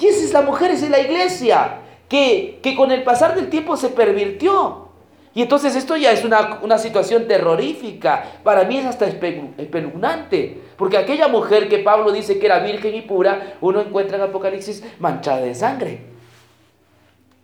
y 0.00 0.06
esa 0.06 0.24
es 0.24 0.32
la 0.32 0.42
mujer, 0.42 0.70
esa 0.70 0.86
es 0.86 0.90
la 0.90 1.00
iglesia, 1.00 1.78
que, 2.08 2.60
con 2.76 2.90
el 2.90 3.02
pasar 3.02 3.34
del 3.34 3.48
tiempo 3.48 3.76
se 3.76 3.88
pervirtió. 3.88 4.86
Y 5.34 5.42
entonces 5.42 5.76
esto 5.76 5.96
ya 5.96 6.12
es 6.12 6.24
una, 6.24 6.78
situación 6.78 7.28
terrorífica. 7.28 8.40
Para 8.42 8.64
mí 8.64 8.78
es 8.78 8.86
hasta 8.86 9.06
espeluznante. 9.06 10.62
Porque 10.78 10.96
aquella 10.96 11.28
mujer 11.28 11.68
que 11.68 11.78
Pablo 11.78 12.10
dice 12.10 12.38
que 12.38 12.46
era 12.46 12.60
virgen 12.60 12.94
y 12.94 13.02
pura, 13.02 13.56
uno 13.60 13.80
encuentra 13.80 14.16
en 14.16 14.22
Apocalipsis 14.22 14.82
manchada 14.98 15.42
de 15.42 15.54
sangre. 15.54 16.00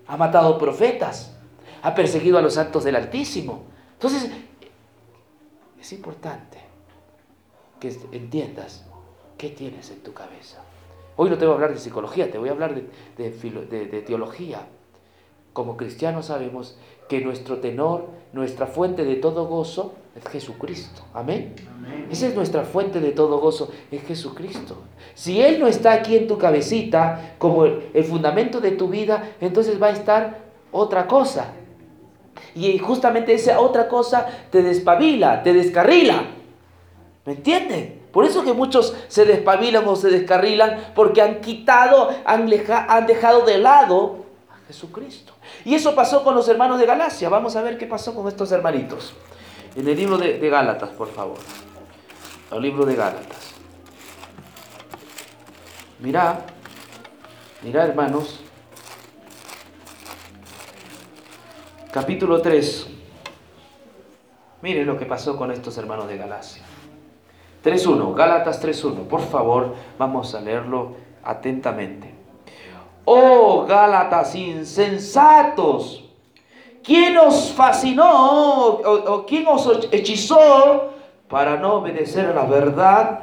Ha 0.07 0.17
matado 0.17 0.57
profetas. 0.57 1.37
Ha 1.83 1.95
perseguido 1.95 2.39
a 2.39 2.43
los 2.43 2.55
santos 2.55 2.85
del 2.85 2.97
Altísimo. 2.97 3.65
Entonces, 3.95 4.31
es 5.79 5.93
importante 5.93 6.59
que 7.79 7.89
entiendas 8.13 8.85
qué 9.37 9.51
tienes 9.51 9.91
en 9.91 10.03
tu 10.03 10.15
cabeza. 10.15 10.63
Hoy 11.23 11.31
no 11.31 11.39
te 11.39 11.45
voy 11.45 11.53
a 11.53 11.55
hablar 11.55 11.73
de 11.73 11.79
psicología, 11.79 12.33
te 12.33 12.37
voy 12.39 12.49
a 12.49 12.53
hablar 12.53 12.75
de, 12.75 14.05
teología. 14.05 14.67
Como 15.53 15.77
cristianos 15.77 16.27
sabemos 16.27 16.77
que 17.09 17.21
nuestro 17.21 17.59
tenor, 17.59 18.09
nuestra 18.33 18.67
fuente 18.67 19.05
de 19.05 19.15
todo 19.15 19.47
gozo 19.47 19.95
es 20.17 20.27
Jesucristo. 20.29 21.03
Amén. 21.15 21.55
Esa 22.11 22.27
es 22.27 22.35
nuestra 22.35 22.65
fuente 22.65 22.99
de 22.99 23.13
todo 23.13 23.39
gozo, 23.39 23.71
es 23.93 24.03
Jesucristo. 24.03 24.79
Si 25.15 25.41
Él 25.41 25.61
no 25.61 25.69
está 25.69 25.93
aquí 25.93 26.17
en 26.17 26.27
tu 26.27 26.39
cabecita 26.39 27.37
como 27.39 27.67
el 27.67 28.05
fundamento 28.05 28.61
de 28.61 28.73
tu 28.73 28.89
vida, 28.89 29.37
entonces 29.41 29.81
va 29.81 29.87
a 29.87 29.93
estar 29.93 30.39
otra 30.73 31.07
cosa. 31.07 31.53
Y 32.57 32.79
justamente 32.79 33.33
esa 33.33 33.61
otra 33.61 33.87
cosa 33.87 34.27
te 34.51 34.61
despabila, 34.61 35.45
te 35.45 35.53
descarrila. 35.53 36.25
¿Me 37.25 37.35
entienden? 37.35 38.02
Por 38.13 38.27
eso 38.27 38.45
que 38.45 38.53
muchos 38.53 38.95
se 39.09 39.25
despabilan 39.25 39.89
o 39.89 39.97
se 39.97 40.11
descarrilan 40.11 40.93
porque 40.95 41.23
han 41.23 41.41
quitado, 41.41 42.11
han, 42.27 42.47
dejado 42.47 43.47
de 43.47 43.59
lado 43.59 44.27
a 44.51 44.67
Jesucristo. 44.67 45.33
Y 45.65 45.75
eso 45.75 45.95
pasó 45.95 46.23
con 46.23 46.35
los 46.35 46.47
hermanos 46.49 46.79
de 46.79 46.85
Galacia. 46.85 47.31
Vamos 47.31 47.57
a 47.57 47.63
ver 47.63 47.79
qué 47.79 47.87
pasó 47.87 48.15
con 48.15 48.29
estos 48.29 48.53
hermanitos. 48.53 49.15
En 49.75 49.89
el 49.89 49.97
libro 49.97 50.19
de, 50.19 50.39
Gálatas, 50.39 50.91
por 50.91 51.09
favor. 51.09 51.39
El 52.51 52.61
libro 52.61 52.85
de 52.85 52.95
Gálatas. 52.95 53.53
Mirá, 56.01 56.45
mirá 57.63 57.85
hermanos. 57.85 58.41
Capítulo 61.91 62.43
3. 62.43 62.89
Miren 64.61 64.87
lo 64.87 64.99
que 64.99 65.07
pasó 65.07 65.37
con 65.37 65.51
estos 65.51 65.79
hermanos 65.79 66.09
de 66.09 66.19
Galacia. 66.19 66.62
3.1, 67.63 68.15
Gálatas 68.15 68.63
3.1, 68.63 69.07
por 69.07 69.21
favor, 69.21 69.75
vamos 69.99 70.35
a 70.35 70.41
leerlo 70.41 70.93
atentamente. 71.23 72.13
Oh 73.05 73.65
Gálatas 73.69 74.35
insensatos, 74.35 76.05
¿quién 76.83 77.17
os 77.19 77.53
fascinó 77.53 78.65
o, 78.67 79.25
quién 79.27 79.47
os 79.47 79.89
hechizó 79.91 80.93
para 81.29 81.57
no 81.57 81.75
obedecer 81.75 82.27
a 82.27 82.35
la 82.35 82.45
verdad? 82.45 83.21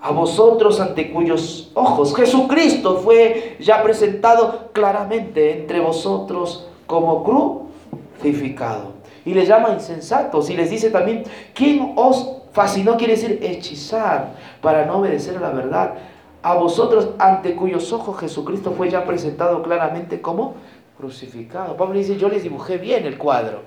A 0.00 0.10
vosotros 0.10 0.80
ante 0.80 1.12
cuyos 1.12 1.70
ojos 1.74 2.16
Jesucristo 2.16 2.96
fue 2.96 3.56
ya 3.60 3.82
presentado 3.82 4.70
claramente 4.72 5.60
entre 5.60 5.80
vosotros 5.80 6.66
como 6.86 7.22
crucificado. 7.22 8.92
Y 9.24 9.32
le 9.32 9.46
llama 9.46 9.70
insensatos 9.70 10.50
y 10.50 10.56
les 10.56 10.70
dice 10.70 10.90
también, 10.90 11.22
¿quién 11.54 11.92
os 11.94 12.41
Fascinó 12.52 12.96
quiere 12.96 13.14
decir 13.14 13.38
hechizar 13.42 14.34
para 14.60 14.84
no 14.84 14.98
obedecer 14.98 15.36
a 15.38 15.40
la 15.40 15.50
verdad. 15.50 15.94
A 16.42 16.54
vosotros 16.54 17.10
ante 17.18 17.54
cuyos 17.54 17.92
ojos 17.92 18.18
Jesucristo 18.20 18.72
fue 18.72 18.90
ya 18.90 19.04
presentado 19.04 19.62
claramente 19.62 20.20
como 20.20 20.54
crucificado. 20.96 21.76
Pablo 21.76 21.94
dice, 21.94 22.16
yo 22.16 22.28
les 22.28 22.42
dibujé 22.42 22.78
bien 22.78 23.06
el 23.06 23.16
cuadro. 23.16 23.62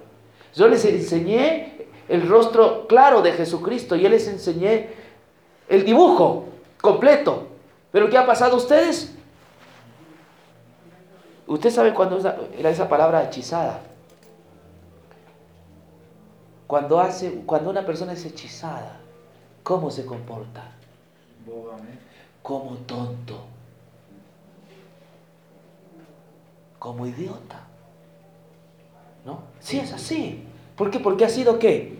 Yo 0.53 0.67
les 0.67 0.85
enseñé 0.85 1.87
el 2.07 2.27
rostro 2.27 2.87
claro 2.87 3.21
de 3.21 3.31
Jesucristo. 3.31 3.95
Yo 3.95 4.07
les 4.09 4.27
enseñé 4.27 4.89
el 5.67 5.83
dibujo 5.83 6.45
completo. 6.79 7.47
Pero 7.91 8.09
¿qué 8.09 8.17
ha 8.17 8.25
pasado 8.25 8.53
a 8.53 8.57
ustedes? 8.57 9.15
Usted 11.47 11.69
sabe 11.69 11.93
cuándo 11.93 12.19
era 12.57 12.69
esa 12.69 12.87
palabra 12.87 13.23
hechizada. 13.23 13.81
Cuando, 16.67 16.99
hace, 16.99 17.43
cuando 17.45 17.69
una 17.69 17.85
persona 17.85 18.13
es 18.13 18.25
hechizada, 18.25 18.97
¿cómo 19.63 19.91
se 19.91 20.05
comporta? 20.05 20.71
Como 22.41 22.71
tonto. 22.77 23.39
Como 26.79 27.05
idiota. 27.05 27.61
¿No? 29.25 29.41
Sí, 29.59 29.79
es 29.79 29.93
así. 29.93 30.43
¿Por 30.75 30.91
qué? 30.91 30.99
Porque 30.99 31.25
ha 31.25 31.29
sido 31.29 31.59
qué? 31.59 31.97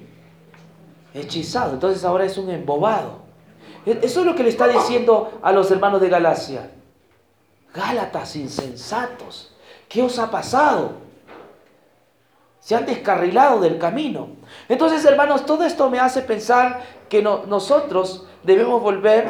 Hechizado. 1.14 1.74
Entonces 1.74 2.04
ahora 2.04 2.26
es 2.26 2.38
un 2.38 2.50
embobado. 2.50 3.20
E, 3.86 4.00
eso 4.04 4.22
es 4.22 4.26
lo 4.26 4.36
que 4.36 4.44
le 4.44 4.50
está 4.50 4.68
diciendo 4.68 5.40
a 5.42 5.52
los 5.52 5.70
hermanos 5.72 6.02
de 6.02 6.10
Galacia. 6.10 6.72
Gálatas 7.74 8.36
insensatos. 8.36 9.54
¿Qué 9.88 10.02
os 10.02 10.18
ha 10.18 10.32
pasado? 10.32 11.05
Se 12.66 12.74
han 12.74 12.88
descarrilado 12.88 13.60
del 13.60 13.78
camino. 13.78 14.30
Entonces, 14.68 15.06
hermanos, 15.06 15.46
todo 15.46 15.66
esto 15.66 15.88
me 15.92 16.00
hace 16.00 16.24
pensar 16.24 16.82
que 17.10 17.22
nosotros 17.22 18.26
debemos 18.42 18.82
volver 18.82 19.28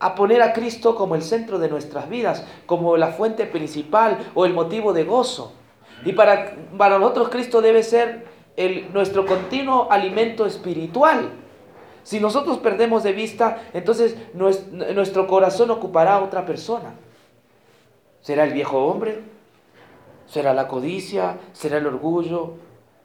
a 0.00 0.16
poner 0.16 0.42
a 0.42 0.52
Cristo 0.52 0.96
como 0.96 1.14
el 1.14 1.22
centro 1.22 1.60
de 1.60 1.68
nuestras 1.68 2.08
vidas, 2.08 2.44
como 2.66 2.96
la 2.96 3.12
fuente 3.12 3.46
principal 3.46 4.18
o 4.34 4.46
el 4.46 4.52
motivo 4.52 4.92
de 4.92 5.04
gozo. 5.04 5.52
Y 6.04 6.12
para, 6.12 6.56
para 6.76 6.98
nosotros 6.98 7.28
Cristo 7.28 7.62
debe 7.62 7.84
ser 7.84 8.26
nuestro 8.92 9.24
continuo 9.24 9.86
alimento 9.88 10.44
espiritual. 10.44 11.30
Si 12.02 12.18
nosotros 12.18 12.58
perdemos 12.58 13.04
de 13.04 13.12
vista, 13.12 13.62
entonces 13.72 14.16
nuestro 14.34 15.28
corazón 15.28 15.70
ocupará 15.70 16.14
a 16.14 16.24
otra 16.24 16.44
persona. 16.44 16.94
¿Será 18.22 18.42
el 18.42 18.52
viejo 18.52 18.84
hombre? 18.86 19.37
¿Será 20.28 20.52
la 20.54 20.68
codicia? 20.68 21.38
¿Será 21.52 21.78
el 21.78 21.86
orgullo? 21.86 22.54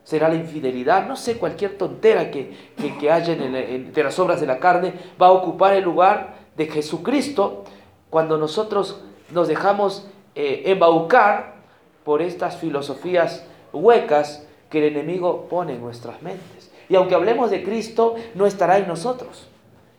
¿Será 0.03 0.27
la 0.27 0.35
infidelidad? 0.35 1.07
No 1.07 1.15
sé, 1.15 1.37
cualquier 1.37 1.77
tontera 1.77 2.29
que, 2.29 2.53
que, 2.99 3.11
haya 3.11 3.33
en, 3.33 3.91
las 3.95 4.19
obras 4.19 4.41
de 4.41 4.47
la 4.47 4.59
carne 4.59 4.93
va 5.21 5.27
a 5.27 5.31
ocupar 5.31 5.73
el 5.73 5.83
lugar 5.83 6.35
de 6.57 6.67
Jesucristo 6.67 7.63
cuando 8.09 8.37
nosotros 8.37 9.01
nos 9.31 9.47
dejamos 9.47 10.07
eh, 10.35 10.63
embaucar 10.65 11.55
por 12.03 12.21
estas 12.21 12.57
filosofías 12.57 13.45
huecas 13.71 14.45
que 14.69 14.79
el 14.79 14.95
enemigo 14.95 15.47
pone 15.49 15.75
en 15.75 15.81
nuestras 15.81 16.21
mentes. 16.21 16.71
Y 16.89 16.95
aunque 16.95 17.15
hablemos 17.15 17.49
de 17.49 17.63
Cristo, 17.63 18.15
no 18.35 18.45
estará 18.45 18.77
en 18.77 18.87
nosotros. 18.87 19.47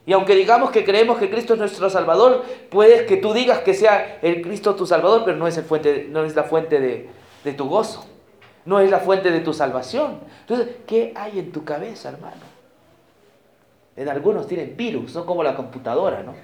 Y 0.07 0.13
aunque 0.13 0.35
digamos 0.35 0.71
que 0.71 0.85
creemos 0.85 1.19
que 1.19 1.31
Cristo 1.31 1.55
es 1.55 1.59
nuestro 1.59 1.89
Salvador, 1.89 2.45
puedes 2.71 3.03
que 3.03 3.17
tú 3.17 3.33
digas 3.33 3.61
que 3.61 3.73
sea 3.73 4.19
el 4.21 4.43
Cristo 4.43 4.75
tu 4.75 4.87
Salvador, 4.87 5.23
pero 5.25 5.37
no 5.37 5.47
es, 5.47 5.57
el 5.57 5.65
fuente, 5.65 6.11
la 6.13 6.43
fuente 6.45 6.79
de, 6.79 7.53
tu 7.55 7.69
gozo. 7.69 8.05
No 8.67 8.81
es 8.81 8.91
la 8.91 8.99
fuente 8.99 9.31
de 9.31 9.41
tu 9.41 9.55
salvación. 9.55 10.21
Entonces, 10.41 10.77
¿qué 10.87 11.13
hay 11.17 11.39
en 11.39 11.53
tu 11.53 11.65
cabeza, 11.65 12.11
hermano? 12.11 12.55
En 13.97 14.09
algunos 14.09 14.47
tienen 14.47 14.77
virus, 14.77 15.15
no 15.15 15.25
como 15.25 15.43
la 15.43 15.55
computadora, 15.55 16.23
¿no? 16.23 16.35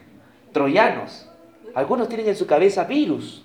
Troyanos. 0.53 1.29
Algunos 1.75 2.09
tienen 2.09 2.29
en 2.29 2.37
su 2.37 2.47
cabeza 2.47 2.85
virus. 2.85 3.45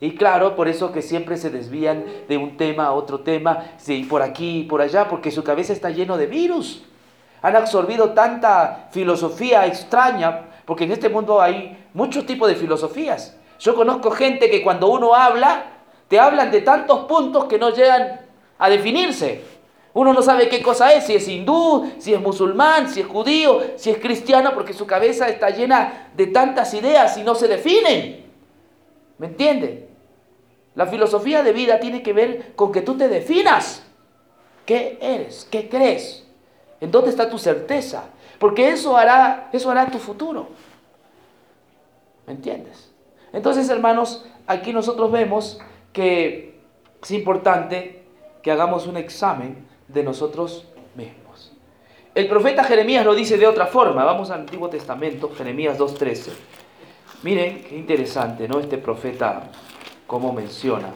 Y 0.00 0.14
claro, 0.14 0.54
por 0.54 0.68
eso 0.68 0.92
que 0.92 1.02
siempre 1.02 1.36
se 1.36 1.50
desvían 1.50 2.04
de 2.28 2.36
un 2.36 2.56
tema 2.56 2.86
a 2.86 2.92
otro 2.92 3.20
tema, 3.20 3.72
sí, 3.78 4.06
por 4.08 4.22
aquí 4.22 4.60
y 4.60 4.64
por 4.64 4.80
allá, 4.80 5.08
porque 5.08 5.30
su 5.30 5.42
cabeza 5.42 5.72
está 5.72 5.90
lleno 5.90 6.16
de 6.16 6.26
virus. 6.26 6.84
Han 7.42 7.56
absorbido 7.56 8.10
tanta 8.10 8.88
filosofía 8.90 9.66
extraña, 9.66 10.46
porque 10.64 10.84
en 10.84 10.92
este 10.92 11.08
mundo 11.08 11.40
hay 11.40 11.86
muchos 11.94 12.26
tipos 12.26 12.48
de 12.48 12.56
filosofías. 12.56 13.36
Yo 13.58 13.74
conozco 13.74 14.10
gente 14.10 14.50
que 14.50 14.62
cuando 14.62 14.88
uno 14.88 15.14
habla, 15.14 15.64
te 16.08 16.18
hablan 16.18 16.50
de 16.50 16.60
tantos 16.60 17.00
puntos 17.06 17.44
que 17.44 17.58
no 17.58 17.70
llegan 17.70 18.20
a 18.58 18.68
definirse. 18.68 19.42
Uno 19.94 20.12
no 20.12 20.22
sabe 20.22 20.48
qué 20.48 20.62
cosa 20.62 20.92
es, 20.92 21.06
si 21.06 21.14
es 21.14 21.26
hindú, 21.26 21.90
si 21.98 22.14
es 22.14 22.20
musulmán, 22.20 22.88
si 22.88 23.00
es 23.00 23.06
judío, 23.06 23.62
si 23.76 23.90
es 23.90 23.98
cristiano, 23.98 24.52
porque 24.54 24.72
su 24.72 24.86
cabeza 24.86 25.28
está 25.28 25.50
llena 25.50 26.10
de 26.14 26.28
tantas 26.28 26.72
ideas 26.74 27.16
y 27.18 27.22
no 27.22 27.34
se 27.34 27.48
definen. 27.48 28.26
¿Me 29.18 29.26
entiende? 29.26 29.88
La 30.74 30.86
filosofía 30.86 31.42
de 31.42 31.52
vida 31.52 31.80
tiene 31.80 32.02
que 32.02 32.12
ver 32.12 32.54
con 32.54 32.70
que 32.70 32.82
tú 32.82 32.96
te 32.96 33.08
definas. 33.08 33.82
¿Qué 34.64 34.98
eres? 35.00 35.48
¿Qué 35.50 35.68
crees? 35.68 36.27
¿En 36.80 36.90
dónde 36.90 37.10
está 37.10 37.28
tu 37.28 37.38
certeza? 37.38 38.04
Porque 38.38 38.70
eso 38.70 38.96
hará, 38.96 39.50
eso 39.52 39.70
hará 39.70 39.90
tu 39.90 39.98
futuro. 39.98 40.48
¿Me 42.26 42.34
entiendes? 42.34 42.92
Entonces, 43.32 43.68
hermanos, 43.68 44.24
aquí 44.46 44.72
nosotros 44.72 45.10
vemos 45.10 45.60
que 45.92 46.60
es 47.02 47.10
importante 47.10 48.04
que 48.42 48.50
hagamos 48.50 48.86
un 48.86 48.96
examen 48.96 49.66
de 49.88 50.02
nosotros 50.02 50.66
mismos. 50.94 51.52
El 52.14 52.28
profeta 52.28 52.64
Jeremías 52.64 53.04
lo 53.04 53.14
dice 53.14 53.38
de 53.38 53.46
otra 53.46 53.66
forma. 53.66 54.04
Vamos 54.04 54.30
al 54.30 54.40
Antiguo 54.40 54.68
Testamento, 54.68 55.30
Jeremías 55.36 55.78
2.13. 55.78 56.32
Miren 57.22 57.64
qué 57.64 57.76
interesante, 57.76 58.46
¿no? 58.46 58.60
Este 58.60 58.78
profeta, 58.78 59.50
cómo 60.06 60.32
menciona. 60.32 60.92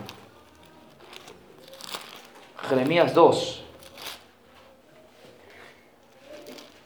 Jeremías 2.69 3.13
2, 3.15 3.62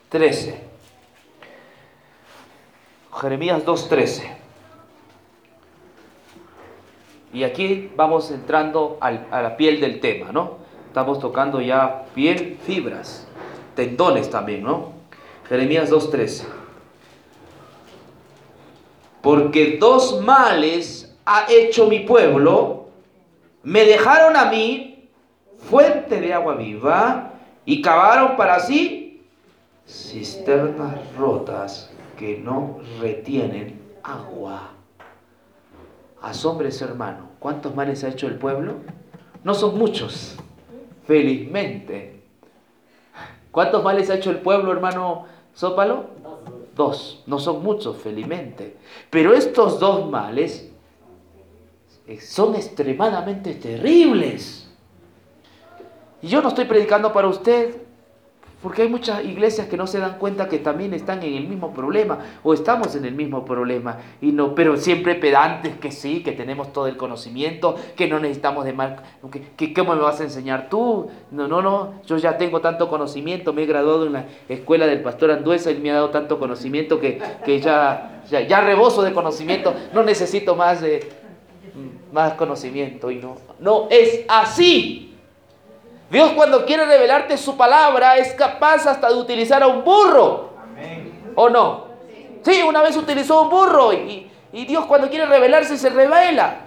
13. 0.09 0.61
Jeremías 3.21 3.65
2.13. 3.65 4.23
Y 7.33 7.43
aquí 7.43 7.91
vamos 7.95 8.31
entrando 8.31 8.97
a 9.01 9.11
la 9.11 9.57
piel 9.57 9.81
del 9.81 9.99
tema, 9.99 10.31
¿no? 10.31 10.57
Estamos 10.87 11.19
tocando 11.19 11.59
ya 11.61 12.05
piel, 12.15 12.57
fibras, 12.65 13.27
tendones 13.75 14.29
también, 14.29 14.63
¿no? 14.63 14.93
Jeremías 15.49 15.91
2.13. 15.91 16.45
Porque 19.21 19.77
dos 19.77 20.21
males 20.21 21.15
ha 21.25 21.45
hecho 21.49 21.87
mi 21.87 21.99
pueblo, 21.99 22.87
me 23.63 23.83
dejaron 23.83 24.37
a 24.37 24.45
mí 24.45 25.09
fuente 25.69 26.21
de 26.21 26.33
agua 26.33 26.55
viva 26.55 27.33
y 27.65 27.81
cavaron 27.81 28.37
para 28.37 28.59
sí 28.61 29.06
cisternas 29.87 30.97
rotas 31.15 31.89
que 32.17 32.37
no 32.37 32.79
retienen 32.99 33.79
agua. 34.03 34.71
Asombres, 36.21 36.81
hermano, 36.81 37.29
¿cuántos 37.39 37.75
males 37.75 38.03
ha 38.03 38.09
hecho 38.09 38.27
el 38.27 38.35
pueblo? 38.37 38.75
No 39.43 39.53
son 39.53 39.77
muchos 39.77 40.37
felizmente. 41.07 42.21
¿Cuántos 43.49 43.83
males 43.83 44.09
ha 44.09 44.15
hecho 44.15 44.29
el 44.29 44.41
pueblo, 44.41 44.71
hermano 44.71 45.25
Zópalo? 45.55 46.05
Dos. 46.75 47.23
No 47.25 47.39
son 47.39 47.63
muchos, 47.63 47.97
felizmente. 47.97 48.77
Pero 49.09 49.33
estos 49.33 49.79
dos 49.79 50.07
males 50.09 50.69
eh, 52.05 52.19
son 52.19 52.55
extremadamente 52.55 53.55
terribles. 53.55 54.69
Y 56.21 56.27
yo 56.27 56.41
no 56.41 56.49
estoy 56.49 56.65
predicando 56.65 57.13
para 57.13 57.27
usted 57.29 57.86
porque 58.61 58.81
hay 58.81 58.89
muchas 58.89 59.23
iglesias 59.23 59.67
que 59.67 59.77
no 59.77 59.85
se 59.85 59.99
dan 59.99 60.17
cuenta 60.17 60.49
que 60.49 60.57
también 60.57 60.91
están 60.95 61.21
en 61.21 61.35
el 61.35 61.47
mismo 61.47 61.73
problema 61.73 62.17
o 62.43 62.55
estamos 62.55 62.95
en 62.95 63.05
el 63.05 63.13
mismo 63.13 63.45
problema. 63.45 63.97
Y 64.19 64.31
no, 64.31 64.55
pero 64.55 64.77
siempre 64.77 65.13
pedantes 65.13 65.77
que 65.77 65.91
sí, 65.91 66.23
que 66.23 66.31
tenemos 66.31 66.73
todo 66.73 66.87
el 66.87 66.97
conocimiento, 66.97 67.75
que 67.95 68.07
no 68.07 68.19
necesitamos 68.19 68.65
de 68.65 68.73
más. 68.73 68.93
Que, 69.55 69.73
¿Cómo 69.73 69.95
me 69.95 70.01
vas 70.01 70.19
a 70.21 70.23
enseñar 70.23 70.69
tú? 70.69 71.07
No, 71.29 71.47
no, 71.47 71.61
no. 71.61 72.01
Yo 72.07 72.17
ya 72.17 72.35
tengo 72.39 72.59
tanto 72.59 72.89
conocimiento. 72.89 73.53
Me 73.53 73.63
he 73.63 73.65
graduado 73.67 74.07
en 74.07 74.13
la 74.13 74.25
escuela 74.49 74.87
del 74.87 75.01
pastor 75.01 75.29
Anduesa 75.29 75.69
y 75.69 75.77
me 75.77 75.91
ha 75.91 75.95
dado 75.95 76.09
tanto 76.09 76.39
conocimiento 76.39 76.99
que, 76.99 77.21
que 77.45 77.59
ya, 77.59 78.23
ya, 78.27 78.41
ya 78.41 78.61
reboso 78.61 79.03
de 79.03 79.13
conocimiento. 79.13 79.75
No 79.93 80.01
necesito 80.01 80.55
más, 80.55 80.81
de, 80.81 81.07
más 82.11 82.33
conocimiento. 82.33 83.11
Y 83.11 83.17
no, 83.17 83.37
no 83.59 83.87
es 83.91 84.25
así. 84.27 85.03
Dios 86.09 86.31
cuando 86.35 86.65
quiere 86.65 86.85
revelarte 86.85 87.37
su 87.37 87.57
palabra 87.57 88.17
es 88.17 88.33
capaz 88.33 88.85
hasta 88.87 89.09
de 89.09 89.15
utilizar 89.15 89.61
a 89.61 89.67
un 89.67 89.83
burro. 89.83 90.51
¿O 91.35 91.49
no? 91.49 91.87
Sí, 92.43 92.63
una 92.63 92.81
vez 92.81 92.95
utilizó 92.95 93.41
un 93.41 93.49
burro 93.49 93.93
y, 93.93 94.31
Dios 94.51 94.85
cuando 94.85 95.09
quiere 95.09 95.25
revelarse 95.25 95.77
se 95.77 95.89
revela. 95.89 96.61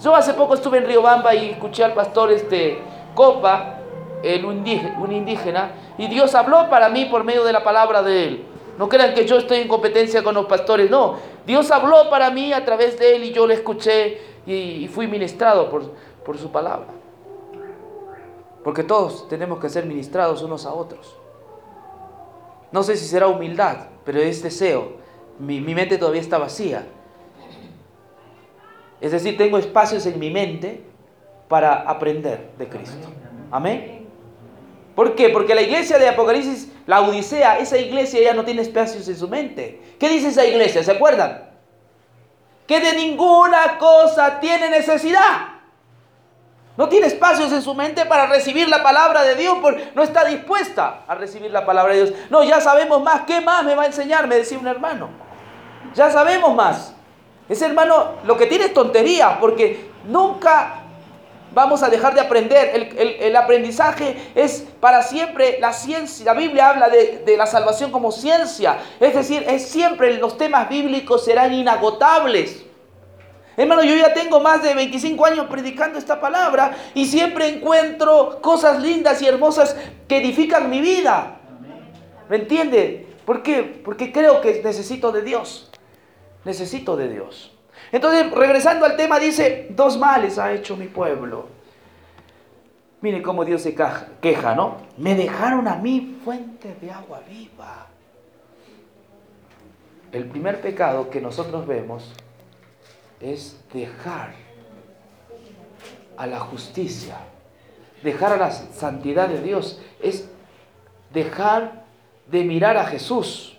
Yo 0.00 0.14
hace 0.14 0.34
poco 0.34 0.54
estuve 0.54 0.78
en 0.78 0.86
Riobamba 0.86 1.34
y 1.34 1.50
escuché 1.50 1.82
al 1.82 1.94
pastor 1.94 2.30
este, 2.30 2.78
Copa, 3.14 3.78
el, 4.22 4.44
un 4.44 5.12
indígena, 5.12 5.70
y 5.96 6.06
Dios 6.06 6.34
habló 6.34 6.68
para 6.68 6.88
mí 6.90 7.06
por 7.06 7.24
medio 7.24 7.44
de 7.44 7.52
la 7.52 7.64
palabra 7.64 8.02
de 8.02 8.24
él. 8.24 8.44
No 8.78 8.88
crean 8.88 9.14
que 9.14 9.24
yo 9.24 9.38
estoy 9.38 9.58
en 9.58 9.68
competencia 9.68 10.22
con 10.22 10.34
los 10.34 10.46
pastores, 10.46 10.90
no. 10.90 11.16
Dios 11.46 11.70
habló 11.70 12.10
para 12.10 12.30
mí 12.30 12.52
a 12.52 12.64
través 12.64 12.98
de 12.98 13.16
él 13.16 13.24
y 13.24 13.32
yo 13.32 13.46
le 13.46 13.54
escuché 13.54 14.20
y, 14.46 14.86
fui 14.88 15.06
ministrado 15.06 15.70
por, 15.70 15.90
por 16.24 16.36
su 16.36 16.52
palabra. 16.52 16.86
Porque 18.66 18.82
todos 18.82 19.28
tenemos 19.28 19.60
que 19.60 19.68
ser 19.68 19.86
ministrados 19.86 20.42
unos 20.42 20.66
a 20.66 20.72
otros. 20.72 21.14
No 22.72 22.82
sé 22.82 22.96
si 22.96 23.06
será 23.06 23.28
humildad, 23.28 23.90
pero 24.04 24.20
es 24.20 24.42
deseo. 24.42 24.96
Mi, 25.38 25.60
mente 25.60 25.98
todavía 25.98 26.20
está 26.20 26.36
vacía. 26.36 26.84
Es 29.00 29.12
decir, 29.12 29.36
tengo 29.36 29.56
espacios 29.56 30.04
en 30.06 30.18
mi 30.18 30.32
mente 30.32 30.82
para 31.46 31.74
aprender 31.82 32.50
de 32.58 32.68
Cristo. 32.68 33.06
Amén. 33.52 34.08
¿Por 34.96 35.14
qué? 35.14 35.28
Porque 35.28 35.54
la 35.54 35.62
iglesia 35.62 35.96
de 36.00 36.08
Apocalipsis, 36.08 36.72
la 36.86 37.02
Odisea, 37.02 37.60
esa 37.60 37.78
iglesia 37.78 38.20
ya 38.20 38.34
no 38.34 38.44
tiene 38.44 38.62
espacios 38.62 39.06
en 39.06 39.16
su 39.16 39.28
mente. 39.28 39.80
¿Qué 39.96 40.08
dice 40.08 40.30
esa 40.30 40.44
iglesia? 40.44 40.82
¿Se 40.82 40.90
acuerdan? 40.90 41.50
Que 42.66 42.80
de 42.80 42.94
ninguna 42.94 43.78
cosa 43.78 44.40
tiene 44.40 44.70
necesidad. 44.70 45.55
No 46.76 46.88
tiene 46.88 47.06
espacios 47.06 47.52
en 47.52 47.62
su 47.62 47.74
mente 47.74 48.04
para 48.04 48.26
recibir 48.26 48.68
la 48.68 48.82
palabra 48.82 49.22
de 49.22 49.34
Dios, 49.34 49.56
porque 49.62 49.90
no 49.94 50.02
está 50.02 50.24
dispuesta 50.24 51.04
a 51.06 51.14
recibir 51.14 51.50
la 51.50 51.64
palabra 51.64 51.94
de 51.94 52.04
Dios. 52.04 52.18
No, 52.28 52.44
ya 52.44 52.60
sabemos 52.60 53.02
más. 53.02 53.22
¿Qué 53.22 53.40
más 53.40 53.64
me 53.64 53.74
va 53.74 53.84
a 53.84 53.86
enseñar? 53.86 54.26
Me 54.26 54.36
decía 54.36 54.58
un 54.58 54.66
hermano. 54.66 55.08
Ya 55.94 56.10
sabemos 56.10 56.54
más. 56.54 56.92
Ese 57.48 57.64
hermano 57.64 58.16
lo 58.24 58.36
que 58.36 58.46
tiene 58.46 58.66
es 58.66 58.74
tontería, 58.74 59.38
porque 59.40 59.90
nunca 60.04 60.82
vamos 61.54 61.82
a 61.82 61.88
dejar 61.88 62.14
de 62.14 62.20
aprender. 62.20 62.92
El, 62.98 63.34
aprendizaje 63.36 64.32
es 64.34 64.66
para 64.78 65.02
siempre 65.02 65.56
la 65.58 65.72
ciencia. 65.72 66.26
La 66.26 66.34
Biblia 66.34 66.68
habla 66.68 66.90
de, 66.90 67.22
de, 67.24 67.36
la 67.38 67.46
salvación 67.46 67.90
como 67.90 68.12
ciencia. 68.12 68.76
Es 69.00 69.14
decir, 69.14 69.46
es 69.48 69.66
siempre 69.66 70.12
los 70.18 70.36
temas 70.36 70.68
bíblicos 70.68 71.24
serán 71.24 71.54
inagotables. 71.54 72.65
Hermano, 73.56 73.82
yo 73.82 73.96
ya 73.96 74.12
tengo 74.12 74.40
más 74.40 74.62
de 74.62 74.74
25 74.74 75.24
años 75.24 75.46
predicando 75.48 75.98
esta 75.98 76.20
palabra 76.20 76.76
y 76.94 77.06
siempre 77.06 77.48
encuentro 77.48 78.40
cosas 78.42 78.82
lindas 78.82 79.22
y 79.22 79.26
hermosas 79.26 79.76
que 80.06 80.18
edifican 80.18 80.68
mi 80.68 80.80
vida. 80.80 81.40
¿Me 82.28 82.36
entiende? 82.36 83.06
¿Por 83.24 83.42
qué? 83.42 83.62
Porque 83.62 84.12
creo 84.12 84.40
que 84.42 84.62
necesito 84.62 85.10
de 85.10 85.22
Dios. 85.22 85.70
Necesito 86.44 86.96
de 86.96 87.08
Dios. 87.08 87.52
Entonces, 87.92 88.30
regresando 88.30 88.84
al 88.84 88.96
tema, 88.96 89.18
dice, 89.18 89.68
dos 89.70 89.96
males 89.98 90.38
ha 90.38 90.52
hecho 90.52 90.76
mi 90.76 90.86
pueblo. 90.86 91.48
Mire 93.00 93.22
cómo 93.22 93.44
Dios 93.44 93.62
se 93.62 93.74
queja, 94.20 94.54
¿no? 94.54 94.78
Me 94.98 95.14
dejaron 95.14 95.66
a 95.68 95.76
mí 95.76 96.18
fuente 96.24 96.76
de 96.80 96.90
agua 96.90 97.22
viva. 97.28 97.86
El 100.12 100.26
primer 100.26 100.60
pecado 100.60 101.08
que 101.10 101.20
nosotros 101.20 101.66
vemos 101.66 102.12
es 103.20 103.60
dejar 103.72 104.34
a 106.16 106.26
la 106.26 106.40
justicia, 106.40 107.16
dejar 108.02 108.32
a 108.32 108.36
la 108.36 108.50
santidad 108.50 109.28
de 109.28 109.42
Dios, 109.42 109.80
es 110.02 110.28
dejar 111.12 111.84
de 112.30 112.44
mirar 112.44 112.76
a 112.76 112.86
Jesús. 112.86 113.56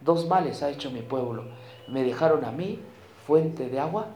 Dos 0.00 0.26
males 0.26 0.62
ha 0.62 0.70
hecho 0.70 0.90
mi 0.90 1.02
pueblo. 1.02 1.44
Me 1.88 2.02
dejaron 2.02 2.44
a 2.44 2.50
mí 2.50 2.80
fuente 3.26 3.68
de 3.68 3.78
agua. 3.78 4.06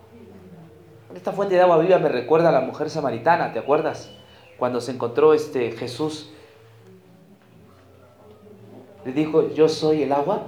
Esta 1.14 1.32
fuente 1.32 1.54
de 1.54 1.62
agua 1.62 1.78
viva 1.78 1.98
me 1.98 2.08
recuerda 2.08 2.48
a 2.48 2.52
la 2.52 2.60
mujer 2.60 2.90
samaritana, 2.90 3.52
¿te 3.52 3.58
acuerdas? 3.58 4.10
Cuando 4.58 4.80
se 4.80 4.92
encontró 4.92 5.32
este 5.32 5.72
Jesús, 5.72 6.30
le 9.04 9.12
dijo, 9.12 9.50
yo 9.54 9.68
soy 9.68 10.02
el 10.02 10.12
agua, 10.12 10.42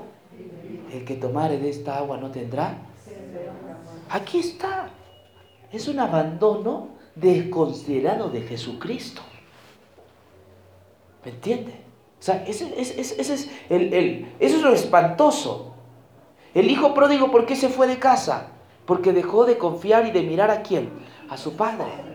el 0.92 1.05
que 1.05 1.14
tomare 1.14 1.59
de 1.59 1.70
esta 1.70 1.96
agua 1.98 2.16
no 2.18 2.31
tendrá 2.31 2.88
Aquí 4.11 4.38
está. 4.38 4.90
Es 5.73 5.88
un 5.88 5.99
abandono 5.99 6.88
desconsiderado 7.14 8.31
de 8.31 8.42
Jesucristo. 8.42 9.23
¿Me 11.25 11.33
entiende? 11.33 11.73
O 12.18 12.23
sea, 12.23 12.44
ese, 12.47 12.81
es 12.81 13.51
el, 13.68 14.35
eso 14.40 14.57
es 14.57 14.62
lo 14.62 14.73
espantoso. 14.73 15.75
El 16.55 16.71
hijo 16.71 16.94
pródigo, 16.94 17.31
¿por 17.31 17.47
qué 17.47 17.55
se 17.55 17.68
fue 17.68 17.87
de 17.87 17.99
casa? 17.99 18.49
Porque 18.87 19.12
dejó 19.12 19.44
de 19.44 19.59
confiar 19.59 20.07
y 20.07 20.11
de 20.11 20.23
mirar 20.23 20.51
a 20.51 20.62
quién? 20.62 20.90
A 21.29 21.37
su 21.37 21.57
padre. 21.57 22.09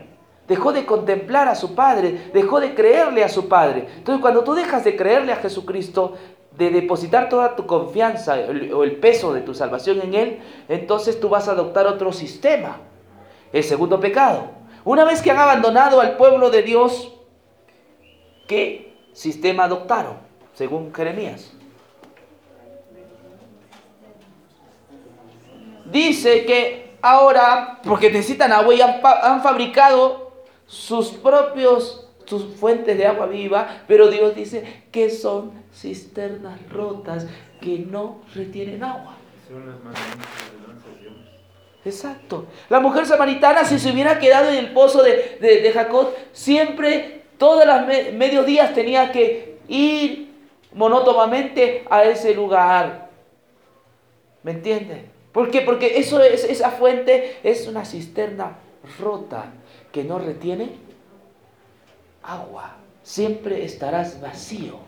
Dejó 0.48 0.72
de 0.72 0.84
contemplar 0.84 1.48
a 1.48 1.54
su 1.54 1.74
padre, 1.74 2.30
dejó 2.34 2.60
de 2.60 2.74
creerle 2.74 3.24
a 3.24 3.30
su 3.30 3.48
padre. 3.48 3.86
Entonces, 3.96 4.20
cuando 4.20 4.44
tú 4.44 4.52
dejas 4.52 4.84
de 4.84 4.94
creerle 4.94 5.32
a 5.32 5.36
Jesucristo, 5.36 6.14
de 6.56 6.70
depositar 6.70 7.28
toda 7.28 7.56
tu 7.56 7.66
confianza 7.66 8.36
o 8.72 8.84
el 8.84 8.96
peso 8.96 9.32
de 9.32 9.40
tu 9.40 9.54
salvación 9.54 10.00
en 10.02 10.14
Él, 10.14 10.40
entonces 10.68 11.18
tú 11.18 11.28
vas 11.28 11.48
a 11.48 11.52
adoptar 11.52 11.86
otro 11.86 12.12
sistema. 12.12 12.78
El 13.52 13.64
segundo 13.64 14.00
pecado. 14.00 14.50
Una 14.84 15.04
vez 15.04 15.22
que 15.22 15.30
han 15.30 15.38
abandonado 15.38 16.00
al 16.00 16.16
pueblo 16.16 16.50
de 16.50 16.62
Dios, 16.62 17.12
¿qué 18.46 18.94
sistema 19.12 19.64
adoptaron? 19.64 20.18
Según 20.52 20.94
Jeremías. 20.94 21.52
Dice 25.86 26.44
que 26.44 26.96
ahora, 27.02 27.80
porque 27.84 28.10
necesitan 28.10 28.52
agua 28.52 28.74
y 28.74 28.80
han, 28.80 29.00
han 29.04 29.42
fabricado 29.42 30.32
sus 30.66 31.10
propios 31.10 32.03
sus 32.24 32.56
fuentes 32.56 32.96
de 32.96 33.06
agua 33.06 33.26
viva, 33.26 33.82
pero 33.86 34.08
Dios 34.08 34.34
dice 34.34 34.84
que 34.90 35.10
son 35.10 35.52
cisternas 35.72 36.58
rotas 36.70 37.26
que 37.60 37.78
no 37.78 38.22
retienen 38.34 38.82
agua. 38.82 39.16
Exacto. 41.84 42.46
La 42.70 42.80
mujer 42.80 43.06
samaritana, 43.06 43.64
si 43.64 43.78
se 43.78 43.92
hubiera 43.92 44.18
quedado 44.18 44.48
en 44.48 44.56
el 44.56 44.72
pozo 44.72 45.02
de, 45.02 45.70
Jacob, 45.72 46.14
siempre, 46.32 47.22
todos 47.38 47.66
los 47.66 47.86
medios 48.14 48.46
días 48.46 48.74
tenía 48.74 49.12
que 49.12 49.58
ir 49.68 50.32
monótonamente 50.72 51.84
a 51.90 52.04
ese 52.04 52.34
lugar. 52.34 53.10
¿Me 54.42 54.52
entiende? 54.52 55.06
¿Por 55.32 55.50
qué? 55.50 55.60
Porque 55.60 55.98
eso 55.98 56.22
es, 56.22 56.44
esa 56.44 56.70
fuente 56.70 57.38
es 57.42 57.66
una 57.66 57.84
cisterna 57.84 58.58
rota 58.98 59.46
que 59.92 60.04
no 60.04 60.18
retiene 60.18 60.84
agua. 62.24 62.76
Siempre 63.02 63.64
estarás 63.64 64.20
vacío. 64.20 64.78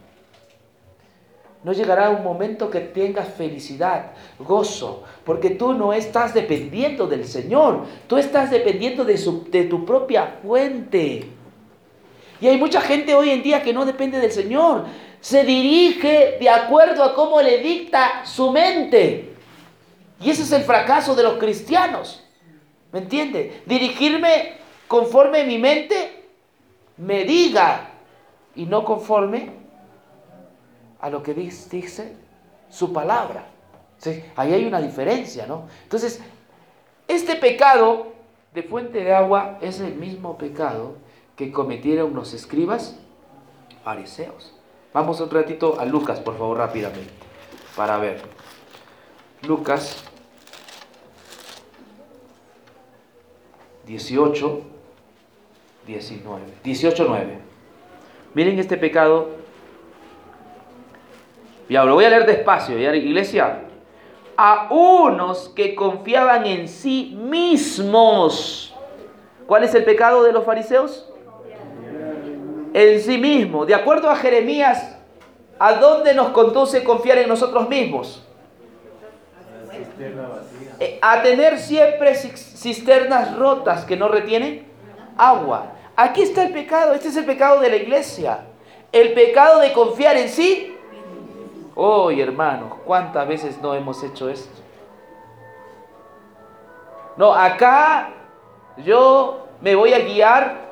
No 1.63 1.73
llegará 1.73 2.11
un 2.11 2.23
momento 2.23 2.71
que 2.71 2.81
tengas 2.81 3.29
felicidad, 3.29 4.13
gozo, 4.39 5.03
porque 5.25 5.51
tú 5.51 5.73
no 5.73 5.93
estás 5.93 6.33
dependiendo 6.33 7.07
del 7.09 7.27
Señor, 7.27 7.85
tú 8.07 8.19
estás 8.19 8.51
dependiendo 8.51 9.05
de, 9.05 9.19
de, 9.51 9.65
tu 9.65 9.85
propia 9.85 10.39
fuente. 10.43 11.29
Y 12.41 12.47
hay 12.47 12.57
mucha 12.57 12.81
gente 12.81 13.15
hoy 13.15 13.31
en 13.31 13.43
día 13.43 13.63
que 13.63 13.73
no 13.73 13.85
depende 13.85 14.21
del 14.21 14.31
Señor, 14.31 14.85
se 15.21 15.43
dirige 15.43 16.37
de 16.39 16.49
acuerdo 16.49 17.03
a 17.03 17.15
cómo 17.15 17.43
le 17.43 17.59
dicta 17.59 18.25
su 18.25 18.53
mente. 18.53 19.35
Y 20.21 20.31
ese 20.31 20.43
es 20.43 20.53
el 20.53 20.63
fracaso 20.63 21.17
de 21.17 21.25
los 21.25 21.35
cristianos. 21.35 22.23
¿Me 22.93 23.01
entiende? 23.01 23.63
Dirigirme 23.67 24.53
conforme 24.87 25.43
mi 25.45 25.59
mente 25.59 26.16
me 26.99 27.25
diga 27.25 27.91
y 28.55 28.67
no 28.67 28.85
conforme 28.85 29.51
a 31.01 31.11
lo 31.11 31.23
que 31.23 31.35
dice 31.35 32.17
su 32.69 32.93
palabra. 32.93 33.47
Ahí 34.37 34.53
hay 34.53 34.65
una 34.65 34.81
diferencia, 34.81 35.47
¿no? 35.47 35.67
Entonces, 35.83 36.21
este 37.09 37.37
pecado 37.37 38.13
de 38.55 38.63
fuente 38.63 39.05
de 39.05 39.15
agua 39.15 39.59
es 39.61 39.81
el 39.81 39.95
mismo 39.95 40.39
pecado 40.39 40.97
que 41.37 41.53
cometieron 41.53 42.15
los 42.15 42.33
escribas 42.33 42.97
fariseos. 43.85 44.55
Vamos 44.93 45.21
un 45.21 45.31
ratito 45.31 45.79
a 45.79 45.85
Lucas, 45.85 46.21
por 46.21 46.39
favor, 46.39 46.57
rápidamente, 46.57 47.13
para 47.77 47.99
ver. 47.99 48.23
Lucas 49.43 50.03
18, 53.87 54.63
19. 55.87 56.43
18, 56.65 57.05
9. 57.09 57.39
Miren 58.35 58.59
este 58.59 58.77
pecado. 58.77 59.29
Ya, 61.69 61.85
lo 61.85 61.95
voy 61.95 62.05
a 62.05 62.11
leer 62.11 62.27
despacio, 62.27 62.79
¿ya, 62.79 62.95
iglesia? 62.95 63.63
A 64.37 64.69
unos 64.71 65.49
que 65.49 65.75
confiaban 65.75 66.45
en 66.47 66.69
sí 66.69 67.17
mismos. 67.19 68.75
¿Cuál 69.47 69.65
es 69.65 69.75
el 69.75 69.85
pecado 69.85 70.23
de 70.25 70.33
los 70.33 70.45
fariseos? 70.45 71.11
En 72.75 73.01
sí 73.01 73.17
mismo. 73.19 73.65
De 73.65 73.75
acuerdo 73.75 74.11
a 74.11 74.17
Jeremías, 74.17 74.99
¿a 75.59 75.75
dónde 75.75 76.15
nos 76.15 76.29
conduce 76.29 76.85
confiar 76.85 77.19
en 77.19 77.29
nosotros 77.29 77.69
mismos? 77.69 78.23
Eh, 80.79 80.99
a 81.01 81.23
tener 81.23 81.59
siempre 81.59 82.15
cisternas 82.15 83.37
rotas 83.37 83.85
que 83.85 83.97
no 83.97 84.09
retienen 84.09 84.67
agua. 85.17 85.76
Aquí 85.97 86.21
está 86.21 86.45
el 86.45 86.53
pecado, 86.53 86.93
este 86.93 87.09
es 87.09 87.17
el 87.17 87.25
pecado 87.25 87.59
de 87.61 87.71
la 87.71 87.77
iglesia. 87.77 88.41
El 88.93 89.15
pecado 89.15 89.61
de 89.61 89.73
confiar 89.73 90.17
en 90.19 90.29
sí. 90.29 90.77
Oh, 91.75 92.11
hermanos, 92.11 92.75
¿cuántas 92.85 93.27
veces 93.27 93.59
no 93.63 93.75
hemos 93.75 94.03
hecho 94.03 94.29
esto? 94.29 94.63
No, 97.17 97.33
acá 97.33 98.11
yo 98.77 99.47
me 99.63 99.75
voy 99.75 99.95
a 99.95 100.01
guiar 100.01 100.67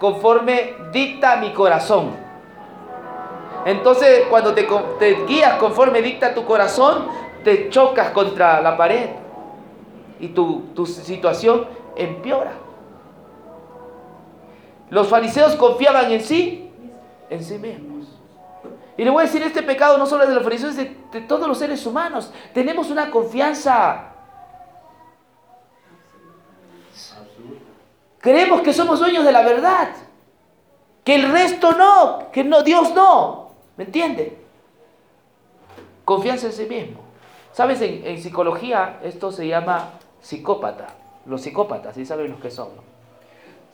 conforme 0.00 0.74
dicta 0.92 1.36
mi 1.36 1.52
corazón. 1.52 2.10
Entonces, 3.64 4.26
cuando 4.28 4.54
te, 4.54 4.66
guías 5.26 5.54
conforme 5.54 6.02
dicta 6.02 6.34
tu 6.34 6.44
corazón, 6.44 7.06
te 7.44 7.70
chocas 7.70 8.10
contra 8.10 8.60
la 8.60 8.76
pared 8.76 9.10
y 10.18 10.28
tu 10.28 10.84
situación 10.84 11.66
empeora. 11.96 12.63
Los 14.90 15.08
fariseos 15.08 15.54
confiaban 15.56 16.10
en 16.10 16.20
sí, 16.20 16.70
en 17.30 17.42
sí 17.42 17.58
mismos. 17.58 17.94
Y 18.96 19.04
le 19.04 19.10
voy 19.10 19.22
a 19.22 19.26
decir, 19.26 19.42
este 19.42 19.62
pecado 19.62 19.98
no 19.98 20.06
solo 20.06 20.22
es 20.22 20.28
de 20.28 20.34
los 20.36 20.44
fariseos, 20.44 20.76
es 20.76 21.12
de, 21.12 21.20
todos 21.22 21.48
los 21.48 21.58
seres 21.58 21.84
humanos. 21.84 22.32
Tenemos 22.52 22.90
una 22.90 23.10
confianza. 23.10 24.12
Creemos 28.20 28.60
que 28.62 28.72
somos 28.72 29.00
dueños 29.00 29.24
de 29.24 29.32
la 29.32 29.42
verdad. 29.42 29.88
Que 31.02 31.16
el 31.16 31.30
resto 31.30 31.72
no, 31.72 32.30
que 32.32 32.44
no, 32.44 32.62
Dios 32.62 32.94
no. 32.94 33.50
¿Me 33.76 33.84
entiende? 33.84 34.38
Confianza 36.04 36.46
en 36.46 36.52
sí 36.52 36.66
mismo. 36.66 37.00
¿Sabes? 37.52 37.80
En, 37.82 38.22
psicología 38.22 39.00
esto 39.02 39.32
se 39.32 39.46
llama 39.46 39.90
psicópata. 40.20 40.86
Los 41.26 41.42
psicópatas, 41.42 41.94
¿sí 41.94 42.06
saben 42.06 42.30
los 42.30 42.40
que 42.40 42.50
son? 42.50 42.68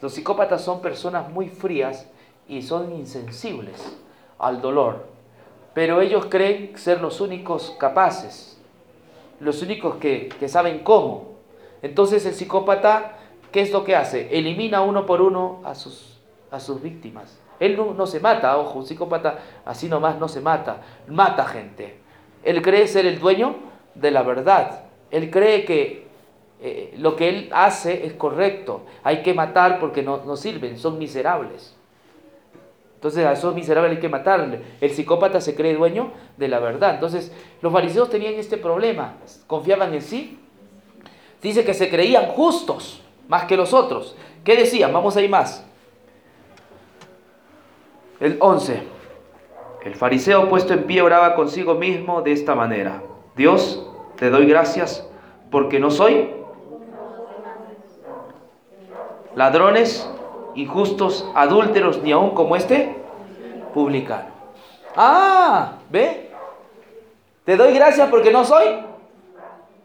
Los 0.00 0.14
psicópatas 0.14 0.62
son 0.62 0.80
personas 0.80 1.30
muy 1.30 1.48
frías 1.48 2.08
y 2.48 2.62
son 2.62 2.92
insensibles 2.92 3.98
al 4.38 4.62
dolor, 4.62 5.06
pero 5.74 6.00
ellos 6.00 6.26
creen 6.28 6.76
ser 6.76 7.00
los 7.00 7.20
únicos 7.20 7.76
capaces, 7.78 8.60
los 9.38 9.62
únicos 9.62 9.96
que, 9.96 10.30
saben 10.48 10.80
cómo. 10.80 11.36
Entonces 11.82 12.24
el 12.26 12.34
psicópata, 12.34 13.18
¿qué 13.52 13.60
es 13.60 13.72
lo 13.72 13.84
que 13.84 13.94
hace? 13.94 14.36
Elimina 14.36 14.82
uno 14.82 15.06
por 15.06 15.20
uno 15.20 15.60
a 15.64 15.74
sus, 15.74 16.18
a 16.50 16.58
sus 16.60 16.82
víctimas. 16.82 17.38
Él 17.60 17.76
no, 17.76 18.06
se 18.06 18.20
mata, 18.20 18.56
ojo, 18.56 18.78
un 18.78 18.86
psicópata 18.86 19.38
así 19.66 19.88
nomás 19.88 20.18
no 20.18 20.28
se 20.28 20.40
mata, 20.40 20.80
mata 21.08 21.44
gente. 21.44 22.00
Él 22.42 22.62
cree 22.62 22.88
ser 22.88 23.04
el 23.04 23.18
dueño 23.18 23.54
de 23.94 24.10
la 24.10 24.22
verdad. 24.22 24.84
Él 25.10 25.30
cree 25.30 25.66
que 25.66 26.09
eh, 26.62 26.94
lo 26.98 27.16
que 27.16 27.28
él 27.28 27.48
hace 27.52 28.06
es 28.06 28.12
correcto. 28.14 28.82
Hay 29.02 29.22
que 29.22 29.32
matar 29.32 29.80
porque 29.80 30.02
no, 30.02 30.22
no 30.24 30.36
sirven, 30.36 30.78
son 30.78 30.98
miserables. 30.98 31.74
Entonces 32.96 33.24
a 33.24 33.32
esos 33.32 33.54
miserables 33.54 33.92
hay 33.92 34.00
que 34.00 34.10
matarle. 34.10 34.60
El 34.78 34.90
psicópata 34.90 35.40
se 35.40 35.54
cree 35.54 35.74
dueño 35.74 36.12
de 36.36 36.48
la 36.48 36.58
verdad. 36.58 36.94
Entonces 36.94 37.32
los 37.62 37.72
fariseos 37.72 38.10
tenían 38.10 38.34
este 38.34 38.58
problema. 38.58 39.14
Confiaban 39.46 39.94
en 39.94 40.02
sí. 40.02 40.38
Dice 41.40 41.64
que 41.64 41.72
se 41.72 41.88
creían 41.88 42.26
justos 42.26 43.02
más 43.26 43.44
que 43.44 43.56
los 43.56 43.72
otros. 43.72 44.16
¿Qué 44.44 44.54
decían? 44.54 44.92
Vamos 44.92 45.16
a 45.16 45.22
ir 45.22 45.30
más. 45.30 45.64
El 48.20 48.36
11. 48.38 48.82
El 49.82 49.94
fariseo 49.94 50.46
puesto 50.50 50.74
en 50.74 50.84
pie 50.84 51.00
oraba 51.00 51.34
consigo 51.34 51.76
mismo 51.76 52.20
de 52.20 52.32
esta 52.32 52.54
manera. 52.54 53.02
Dios, 53.34 53.86
te 54.16 54.28
doy 54.28 54.44
gracias 54.44 55.08
porque 55.50 55.80
no 55.80 55.90
soy 55.90 56.39
ladrones, 59.34 60.08
injustos, 60.54 61.26
adúlteros, 61.34 62.02
ni 62.02 62.12
aún 62.12 62.30
como 62.30 62.56
este 62.56 62.96
publicano. 63.72 64.30
Ah, 64.96 65.74
¿ve? 65.90 66.30
Te 67.44 67.56
doy 67.56 67.72
gracias 67.72 68.08
porque 68.08 68.30
no 68.30 68.44
soy 68.44 68.66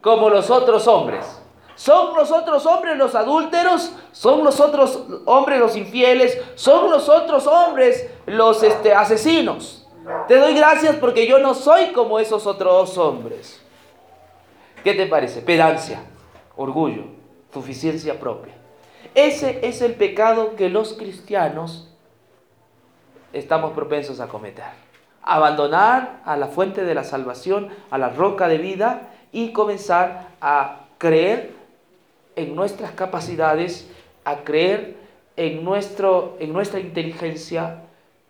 como 0.02 0.30
los 0.30 0.50
otros 0.50 0.88
hombres. 0.88 1.42
Son 1.76 2.16
los 2.16 2.32
otros 2.32 2.66
hombres 2.66 2.98
los 2.98 3.16
adúlteros, 3.16 3.92
son 4.12 4.44
los 4.44 4.60
otros 4.62 5.04
hombres 5.26 5.60
los 5.60 5.76
infieles, 5.76 6.42
son 6.56 6.90
los 6.90 7.10
otros 7.10 7.48
hombres 7.48 8.10
los 8.26 8.64
este, 8.64 8.94
asesinos. 8.94 9.86
Te 10.28 10.38
doy 10.38 10.54
gracias 10.54 10.96
porque 10.96 11.28
yo 11.28 11.40
no 11.40 11.54
soy 11.54 11.88
como 11.88 12.20
esos 12.20 12.48
otros 12.48 12.98
hombres. 12.98 13.62
¿Qué 14.84 14.94
te 14.94 15.08
parece? 15.08 15.42
Pedancia, 15.42 16.02
orgullo, 16.56 17.04
suficiencia 17.52 18.18
propia. 18.20 18.54
Ese 19.14 19.60
es 19.68 19.82
el 19.82 19.94
pecado 19.94 20.56
que 20.56 20.70
los 20.70 20.94
cristianos 20.94 21.90
estamos 23.34 23.74
propensos 23.74 24.20
a 24.20 24.28
cometer. 24.28 24.64
Abandonar 25.22 26.22
a 26.26 26.38
la 26.38 26.48
fuente 26.48 26.84
de 26.84 26.96
la 26.96 27.04
salvación, 27.04 27.70
a 27.90 27.98
la 27.98 28.10
roca 28.10 28.48
de 28.48 28.58
vida 28.58 29.14
y 29.32 29.52
comenzar 29.52 30.30
a 30.42 30.86
creer 30.98 31.52
en 32.36 32.56
nuestras 32.56 32.92
capacidades, 32.92 33.90
a 34.24 34.44
creer 34.44 34.96
en, 35.36 35.64
nuestro, 35.64 36.38
en 36.40 36.54
nuestra 36.54 36.80
inteligencia. 36.80 37.82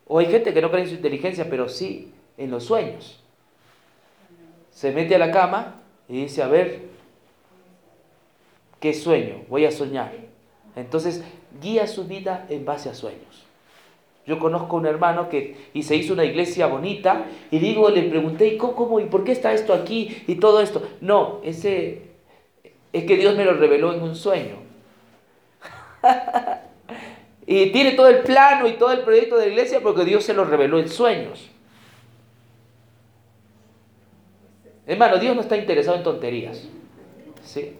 O 0.07 0.19
hay 0.19 0.27
gente 0.27 0.53
que 0.53 0.61
no 0.61 0.71
cree 0.71 0.83
en 0.83 0.89
su 0.89 0.95
inteligencia, 0.95 1.47
pero 1.49 1.69
sí 1.69 2.13
en 2.38 2.51
los 2.51 2.65
sueños. 2.65 3.21
Se 4.71 4.91
mete 4.91 5.15
a 5.15 5.19
la 5.19 5.31
cama 5.31 5.75
y 6.09 6.23
dice, 6.23 6.43
a 6.43 6.47
ver, 6.47 6.81
¿qué 8.79 8.93
sueño? 8.93 9.43
Voy 9.49 9.65
a 9.65 9.71
soñar. 9.71 10.24
Entonces, 10.75 11.23
guía 11.61 11.88
su 11.88 12.05
vida 12.05 12.45
en 12.49 12.65
base 12.65 12.89
a 12.89 12.93
sueños. 12.93 13.45
Yo 14.25 14.39
conozco 14.39 14.75
a 14.75 14.79
un 14.79 14.88
hermano 14.88 15.29
que 15.29 15.69
y 15.73 15.83
se 15.83 15.95
hizo 15.95 16.13
una 16.13 16.25
iglesia 16.25 16.65
bonita 16.67 17.25
y 17.51 17.59
digo, 17.59 17.89
le 17.89 18.03
pregunté, 18.03 18.47
¿y 18.47 18.57
cómo, 18.57 18.99
y 18.99 19.05
por 19.05 19.23
qué 19.23 19.31
está 19.31 19.53
esto 19.53 19.73
aquí 19.73 20.23
y 20.27 20.35
todo 20.35 20.61
esto? 20.61 20.81
No, 20.99 21.41
ese 21.43 22.01
es 22.91 23.03
que 23.05 23.17
Dios 23.17 23.35
me 23.35 23.45
lo 23.45 23.53
reveló 23.53 23.93
en 23.93 24.01
un 24.01 24.15
sueño. 24.15 24.55
y 27.45 27.67
tiene 27.71 27.91
todo 27.91 28.07
el 28.07 28.19
plano 28.19 28.67
y 28.67 28.73
todo 28.73 28.91
el 28.91 29.01
proyecto 29.01 29.38
de 29.38 29.45
la 29.45 29.51
iglesia 29.51 29.81
porque 29.81 30.05
Dios 30.05 30.23
se 30.23 30.33
lo 30.33 30.43
reveló 30.43 30.79
en 30.79 30.89
sueños. 30.89 31.51
Hermano, 34.88 35.17
Dios 35.17 35.35
no 35.35 35.41
está 35.41 35.55
interesado 35.55 35.97
en 35.97 36.03
tonterías. 36.03 36.67
¿Sí? 37.43 37.77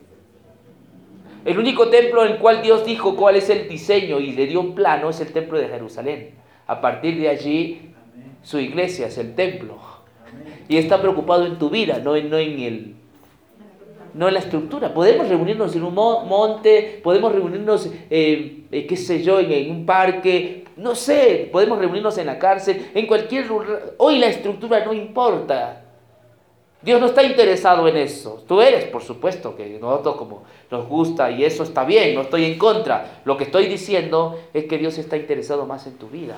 El 1.46 1.60
único 1.60 1.90
templo 1.90 2.26
en 2.26 2.34
el 2.34 2.40
cual 2.40 2.64
Dios 2.64 2.84
dijo 2.84 3.16
cuál 3.16 3.36
es 3.36 3.52
el 3.52 3.70
diseño 3.70 4.20
y 4.20 4.32
le 4.32 4.48
dio 4.48 4.60
un 4.60 4.74
plano 4.74 5.12
es 5.12 5.22
el 5.22 5.32
templo 5.32 5.60
de 5.60 5.68
Jerusalén. 5.68 6.32
A 6.66 6.82
partir 6.82 7.20
de 7.20 7.30
allí, 7.30 7.94
su 8.42 8.60
iglesia 8.60 9.08
es 9.08 9.18
el 9.20 9.36
templo. 9.36 9.78
Y 10.68 10.78
está 10.78 11.00
preocupado 11.00 11.46
en 11.46 11.60
tu 11.60 11.70
vida, 11.70 12.00
no 12.04 12.16
en, 12.16 12.32
no 12.32 12.40
en 12.40 12.60
el 12.60 12.96
no 14.16 14.30
en 14.30 14.34
la 14.34 14.40
estructura. 14.40 14.94
Podemos 14.94 15.28
reunirnos 15.28 15.76
en 15.76 15.84
un 15.84 15.94
monte, 15.94 17.02
podemos 17.04 17.32
reunirnos, 17.32 17.92
eh, 18.10 18.64
eh, 18.72 18.88
qué 18.88 18.96
sé 18.96 19.22
yo, 19.22 19.40
en, 19.40 19.70
un 19.70 19.86
parque, 19.86 20.64
no 20.78 20.96
sé, 20.96 21.50
podemos 21.52 21.78
reunirnos 21.78 22.18
en 22.18 22.28
la 22.28 22.40
cárcel, 22.40 22.92
en 22.96 23.06
cualquier 23.06 23.46
lugar. 23.46 23.94
Hoy 23.98 24.18
la 24.18 24.28
estructura 24.28 24.84
no 24.84 24.94
importa. 24.94 25.85
Dios 26.82 27.02
no 27.02 27.08
está 27.08 27.24
interesado 27.24 27.88
en 27.88 27.98
eso. 27.98 28.44
Tú 28.48 28.62
eres, 28.62 28.86
por 28.86 29.02
supuesto, 29.02 29.56
que 29.56 29.80
nosotros 29.80 30.18
como 30.18 30.44
nos 30.70 30.88
gusta 30.88 31.32
y 31.32 31.44
eso 31.44 31.64
está 31.64 31.84
bien, 31.84 32.14
no 32.14 32.22
estoy 32.22 32.46
en 32.46 32.60
contra. 32.60 33.22
Lo 33.26 33.38
que 33.38 33.46
estoy 33.46 33.68
diciendo 33.68 34.40
es 34.54 34.66
que 34.66 34.78
Dios 34.78 34.98
está 34.98 35.18
interesado 35.18 35.66
más 35.66 35.88
en 35.88 35.98
tu 35.98 36.08
vida. 36.08 36.38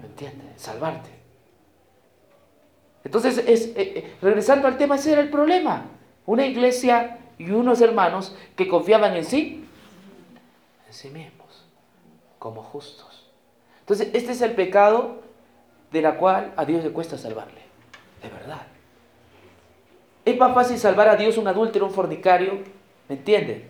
¿Me 0.00 0.06
entiendes? 0.06 0.60
Salvarte. 0.60 1.10
Entonces, 3.04 3.38
es, 3.46 3.66
eh, 3.68 3.74
eh, 3.76 4.16
regresando 4.20 4.66
al 4.66 4.76
tema, 4.76 4.96
ese 4.96 5.12
era 5.12 5.20
el 5.20 5.30
problema. 5.30 5.86
Una 6.26 6.44
iglesia 6.44 7.18
y 7.38 7.50
unos 7.50 7.80
hermanos 7.80 8.34
que 8.56 8.66
confiaban 8.66 9.16
en 9.16 9.24
sí, 9.24 9.64
en 10.86 10.92
sí 10.92 11.10
mismos, 11.10 11.64
como 12.40 12.62
justos. 12.62 13.30
Entonces, 13.80 14.10
este 14.12 14.32
es 14.32 14.42
el 14.42 14.52
pecado 14.52 15.22
de 15.92 16.02
la 16.02 16.16
cual 16.16 16.52
a 16.56 16.64
Dios 16.64 16.82
le 16.82 16.90
cuesta 16.90 17.16
salvarle 17.16 17.67
de 18.22 18.28
verdad. 18.28 18.66
Es 20.24 20.38
más 20.38 20.54
fácil 20.54 20.78
salvar 20.78 21.08
a 21.08 21.16
Dios 21.16 21.38
un 21.38 21.48
adúltero, 21.48 21.86
un 21.86 21.92
fornicario, 21.92 22.58
¿me 23.08 23.16
entiende? 23.16 23.64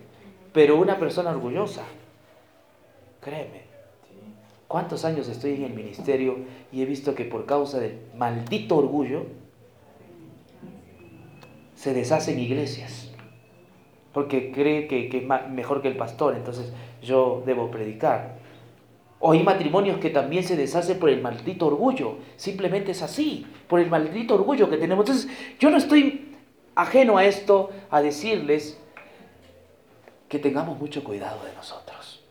Pero 0.51 0.77
una 0.77 0.97
persona 0.97 1.29
orgullosa, 1.29 1.83
créeme. 3.21 3.69
¿Cuántos 4.67 5.05
años 5.05 5.27
estoy 5.27 5.55
en 5.55 5.63
el 5.63 5.73
ministerio 5.73 6.39
y 6.71 6.81
he 6.81 6.85
visto 6.85 7.15
que 7.15 7.25
por 7.25 7.45
causa 7.45 7.79
del 7.79 7.99
maldito 8.15 8.77
orgullo 8.77 9.25
se 11.75 11.93
deshacen 11.93 12.39
iglesias? 12.39 13.11
Porque 14.13 14.51
cree 14.51 14.87
que, 14.87 15.09
que 15.09 15.17
es 15.19 15.49
mejor 15.49 15.81
que 15.81 15.87
el 15.87 15.97
pastor, 15.97 16.35
entonces 16.35 16.73
yo 17.01 17.41
debo 17.45 17.71
predicar. 17.71 18.37
O 19.19 19.33
hay 19.33 19.43
matrimonios 19.43 19.99
que 19.99 20.09
también 20.09 20.43
se 20.43 20.55
deshacen 20.55 20.97
por 20.97 21.09
el 21.09 21.21
maldito 21.21 21.67
orgullo. 21.67 22.17
Simplemente 22.37 22.91
es 22.91 23.01
así, 23.01 23.45
por 23.67 23.79
el 23.79 23.89
maldito 23.89 24.35
orgullo 24.35 24.69
que 24.69 24.77
tenemos. 24.77 25.05
Entonces, 25.05 25.29
yo 25.59 25.69
no 25.69 25.77
estoy 25.77 26.35
ajeno 26.75 27.17
a 27.17 27.25
esto, 27.25 27.71
a 27.91 28.01
decirles 28.01 28.77
que 30.29 30.39
tengamos 30.39 30.79
mucho 30.79 31.03
cuidado 31.03 31.43
de 31.43 31.53
nosotros. 31.53 32.23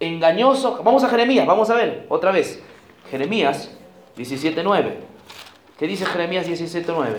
Engañoso. 0.00 0.82
Vamos 0.82 1.04
a 1.04 1.08
Jeremías, 1.08 1.46
vamos 1.46 1.68
a 1.68 1.74
ver 1.74 2.06
otra 2.08 2.32
vez. 2.32 2.62
Jeremías 3.10 3.70
17.9. 4.16 4.94
¿Qué 5.78 5.86
dice 5.86 6.06
Jeremías 6.06 6.48
17.9? 6.48 7.18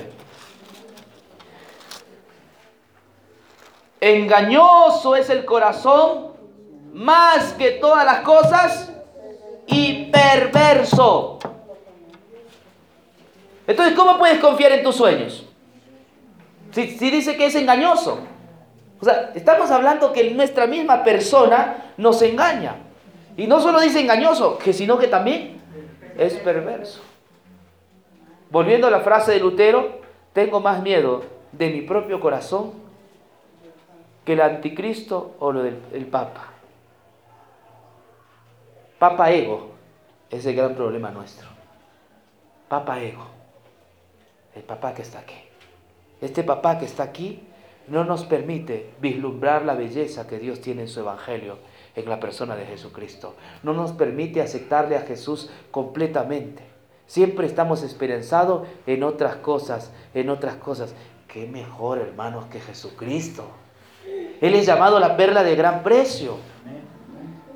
Engañoso 4.02 5.16
es 5.16 5.30
el 5.30 5.46
corazón 5.46 6.33
más 6.94 7.54
que 7.54 7.72
todas 7.72 8.06
las 8.06 8.20
cosas 8.22 8.92
y 9.68 10.12
perverso. 10.12 11.40
Entonces, 13.66 13.96
¿cómo 13.96 14.18
puedes 14.18 14.40
confiar 14.40 14.72
en 14.74 14.84
tus 14.84 14.96
sueños? 14.96 15.46
Si, 16.72 16.86
dice 16.86 17.36
que 17.36 17.48
es 17.48 17.56
engañoso. 17.56 18.20
O 19.00 19.06
sea, 19.06 19.32
estamos 19.36 19.70
hablando 19.72 20.14
que 20.14 20.32
nuestra 20.32 20.68
misma 20.68 21.04
persona 21.04 21.94
nos 21.98 22.22
engaña. 22.22 22.76
Y 23.36 23.48
no 23.48 23.60
solo 23.60 23.80
dice 23.80 24.00
engañoso, 24.00 24.58
que 24.58 24.74
sino 24.74 24.98
que 24.98 25.08
también 25.08 25.62
es 26.18 26.34
perverso. 26.36 27.02
Volviendo 28.50 28.88
a 28.88 28.92
la 28.92 29.00
frase 29.00 29.32
de 29.32 29.40
Lutero, 29.40 30.02
tengo 30.34 30.60
más 30.60 30.82
miedo 30.82 31.24
de 31.52 31.70
mi 31.70 31.82
propio 31.82 32.20
corazón 32.20 32.74
que 34.26 34.34
el 34.34 34.42
anticristo 34.42 35.36
o 35.40 35.52
lo 35.52 35.64
del 35.64 36.06
Papa. 36.06 36.53
Papa 39.04 39.34
ego 39.34 39.72
es 40.30 40.46
el 40.46 40.56
gran 40.56 40.76
problema 40.76 41.12
nuestro. 41.12 41.46
Papa 42.70 43.04
ego. 43.04 43.26
El 44.56 44.64
papá 44.64 44.94
que 44.94 45.02
está 45.02 45.20
aquí. 45.20 45.36
Este 46.22 46.42
papá 46.42 46.80
que 46.80 46.86
está 46.86 47.04
aquí 47.04 47.44
no 47.90 48.06
nos 48.06 48.24
permite 48.24 48.94
vislumbrar 49.02 49.66
la 49.66 49.74
belleza 49.74 50.26
que 50.26 50.40
Dios 50.40 50.62
tiene 50.62 50.84
en 50.84 50.88
su 50.88 51.02
Evangelio, 51.02 51.58
en 51.98 52.08
la 52.08 52.22
persona 52.22 52.56
de 52.56 52.66
Jesucristo. 52.66 53.36
No 53.62 53.74
nos 53.74 53.92
permite 53.92 54.42
aceptarle 54.42 54.96
a 54.96 55.02
Jesús 55.02 55.50
completamente. 55.70 56.64
Siempre 57.06 57.46
estamos 57.46 57.84
esperanzados 57.84 58.66
en 58.88 59.04
otras 59.04 59.36
cosas, 59.36 59.92
en 60.14 60.30
otras 60.30 60.56
cosas. 60.56 60.96
Qué 61.28 61.46
mejor, 61.46 61.98
hermanos, 61.98 62.46
que 62.46 62.62
Jesucristo. 62.62 63.48
Él 64.40 64.56
es 64.56 64.66
llamado 64.66 64.98
la 65.02 65.18
perla 65.18 65.44
de 65.44 65.58
gran 65.58 65.84
precio. 65.84 66.53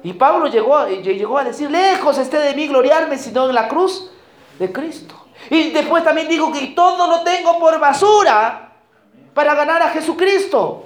Y 0.03 0.13
Pablo 0.13 0.47
llegó, 0.47 0.88
llegó 0.88 1.38
a 1.38 1.43
decir, 1.43 1.69
lejos 1.69 2.17
esté 2.17 2.38
de 2.38 2.53
mí 2.53 2.67
gloriarme, 2.67 3.17
sino 3.17 3.49
en 3.49 3.55
la 3.55 3.67
cruz 3.67 4.12
de 4.60 4.71
Cristo. 4.71 5.15
Y 5.49 5.71
después 5.71 6.03
también 6.03 6.27
dijo 6.27 6.51
que 6.51 6.67
todo 6.67 7.07
lo 7.07 7.23
tengo 7.23 7.60
por 7.60 7.79
basura 7.79 8.73
para 9.33 9.55
ganar 9.55 9.81
a 9.81 9.89
Jesucristo. 9.89 10.86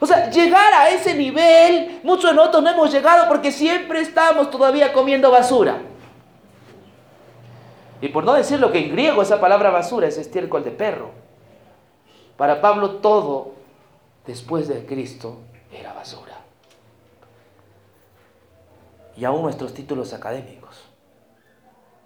O 0.00 0.06
sea, 0.06 0.30
llegar 0.30 0.72
a 0.72 0.90
ese 0.90 1.14
nivel, 1.14 2.00
muchos 2.02 2.30
de 2.30 2.36
nosotros 2.36 2.62
no 2.62 2.70
hemos 2.70 2.92
llegado 2.92 3.28
porque 3.28 3.50
siempre 3.50 4.00
estamos 4.00 4.50
todavía 4.50 4.92
comiendo 4.92 5.30
basura. 5.30 5.80
Y 8.00 8.08
por 8.08 8.24
no 8.24 8.34
decir 8.34 8.60
lo 8.60 8.70
que 8.72 8.78
en 8.78 8.90
griego 8.92 9.22
esa 9.22 9.40
palabra 9.40 9.70
basura 9.70 10.06
es 10.06 10.18
estiércol 10.18 10.64
de 10.64 10.70
perro. 10.70 11.10
Para 12.36 12.60
Pablo 12.60 12.96
todo 12.96 13.52
después 14.26 14.68
de 14.68 14.84
Cristo 14.84 15.38
era 15.72 15.94
basura. 15.94 16.35
Y 19.16 19.24
aún 19.24 19.42
nuestros 19.42 19.72
títulos 19.72 20.12
académicos. 20.12 20.84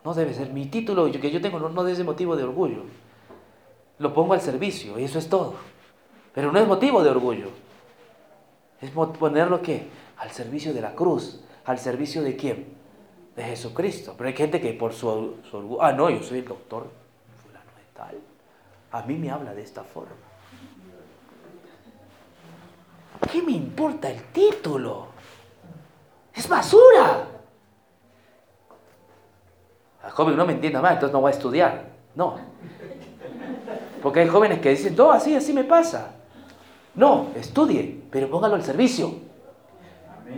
No 0.04 0.14
debe 0.14 0.32
ser 0.32 0.50
mi 0.50 0.66
título 0.66 1.10
que 1.10 1.30
yo 1.30 1.40
tengo, 1.40 1.58
no, 1.58 1.68
no 1.68 1.94
ser 1.94 2.04
motivo 2.04 2.36
de 2.36 2.44
orgullo. 2.44 2.84
Lo 3.98 4.14
pongo 4.14 4.32
al 4.32 4.40
servicio 4.40 4.98
y 4.98 5.04
eso 5.04 5.18
es 5.18 5.28
todo. 5.28 5.54
Pero 6.32 6.52
no 6.52 6.58
es 6.58 6.66
motivo 6.66 7.02
de 7.02 7.10
orgullo. 7.10 7.48
Es 8.80 8.90
ponerlo 8.90 9.60
que 9.60 9.88
al 10.16 10.30
servicio 10.30 10.72
de 10.72 10.80
la 10.80 10.94
cruz, 10.94 11.40
al 11.66 11.78
servicio 11.78 12.22
de 12.22 12.36
quién? 12.36 12.66
De 13.36 13.42
Jesucristo. 13.44 14.14
Pero 14.16 14.28
hay 14.28 14.36
gente 14.36 14.60
que 14.60 14.72
por 14.72 14.94
su, 14.94 15.08
orgullo, 15.08 15.82
ah, 15.82 15.92
no, 15.92 16.08
yo 16.08 16.22
soy 16.22 16.38
el 16.38 16.46
doctor 16.46 16.90
fulano 17.42 17.70
de. 17.76 18.18
A 18.92 19.02
mí 19.02 19.16
me 19.16 19.30
habla 19.30 19.52
de 19.52 19.62
esta 19.62 19.84
forma. 19.84 20.16
¿Qué 23.30 23.42
me 23.42 23.52
importa 23.52 24.10
el 24.10 24.22
título? 24.32 25.08
Es 26.40 26.48
basura. 26.48 27.26
El 30.02 30.10
joven 30.10 30.38
no 30.38 30.46
me 30.46 30.54
entienda 30.54 30.80
más, 30.80 30.92
entonces 30.92 31.12
no 31.12 31.20
voy 31.20 31.32
a 31.32 31.34
estudiar. 31.34 31.84
No. 32.14 32.38
Porque 34.02 34.20
hay 34.20 34.28
jóvenes 34.28 34.60
que 34.60 34.70
dicen, 34.70 34.96
no, 34.96 35.12
así, 35.12 35.36
así 35.36 35.52
me 35.52 35.64
pasa. 35.64 36.12
No, 36.94 37.26
estudie, 37.36 38.04
pero 38.10 38.30
póngalo 38.30 38.54
al 38.54 38.64
servicio 38.64 39.16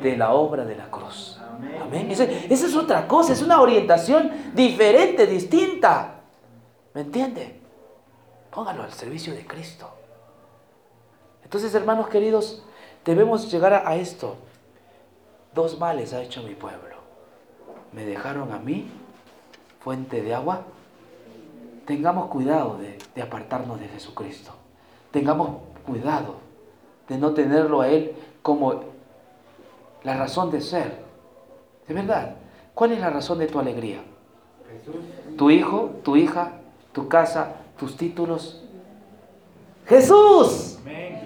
de 0.02 0.16
la 0.16 0.32
obra 0.32 0.64
de 0.64 0.74
la 0.74 0.90
cruz. 0.90 1.38
Amén. 1.80 2.10
Esa, 2.10 2.24
es 2.24 2.74
otra 2.74 3.06
cosa, 3.06 3.32
es 3.32 3.40
una 3.40 3.60
orientación 3.60 4.32
diferente, 4.54 5.28
distinta. 5.28 6.16
¿Me 6.94 7.02
entiende? 7.02 7.60
Póngalo 8.50 8.82
al 8.82 8.92
servicio 8.92 9.34
de 9.34 9.46
Cristo. 9.46 9.88
Entonces, 11.44 11.72
hermanos 11.76 12.08
queridos, 12.08 12.64
debemos 13.04 13.48
llegar 13.52 13.72
a, 13.86 13.94
esto. 13.94 14.36
Dos 15.54 15.78
males 15.78 16.12
ha 16.12 16.22
hecho 16.22 16.42
mi 16.42 16.54
pueblo. 16.54 16.96
Me 17.92 18.04
dejaron 18.04 18.52
a 18.52 18.58
mí, 18.58 18.88
fuente 19.80 20.22
de 20.22 20.34
agua. 20.34 20.62
Tengamos 21.84 22.28
cuidado 22.30 22.78
de, 22.78 22.98
de 23.14 23.22
apartarnos 23.22 23.78
de 23.78 23.88
Jesucristo. 23.88 24.52
Tengamos 25.10 25.58
cuidado 25.86 26.36
de 27.08 27.18
no 27.18 27.34
tenerlo 27.34 27.82
a 27.82 27.88
Él 27.88 28.14
como 28.40 28.80
la 30.04 30.16
razón 30.16 30.50
de 30.50 30.60
ser. 30.60 31.02
De 31.86 31.94
verdad, 31.94 32.36
¿cuál 32.74 32.92
es 32.92 33.00
la 33.00 33.10
razón 33.10 33.38
de 33.38 33.46
tu 33.46 33.58
alegría? 33.58 34.02
Tu 35.36 35.50
hijo, 35.50 35.90
tu 36.02 36.16
hija, 36.16 36.52
tu 36.92 37.08
casa, 37.08 37.56
tus 37.78 37.96
títulos. 37.96 38.62
Jesús. 39.86 40.78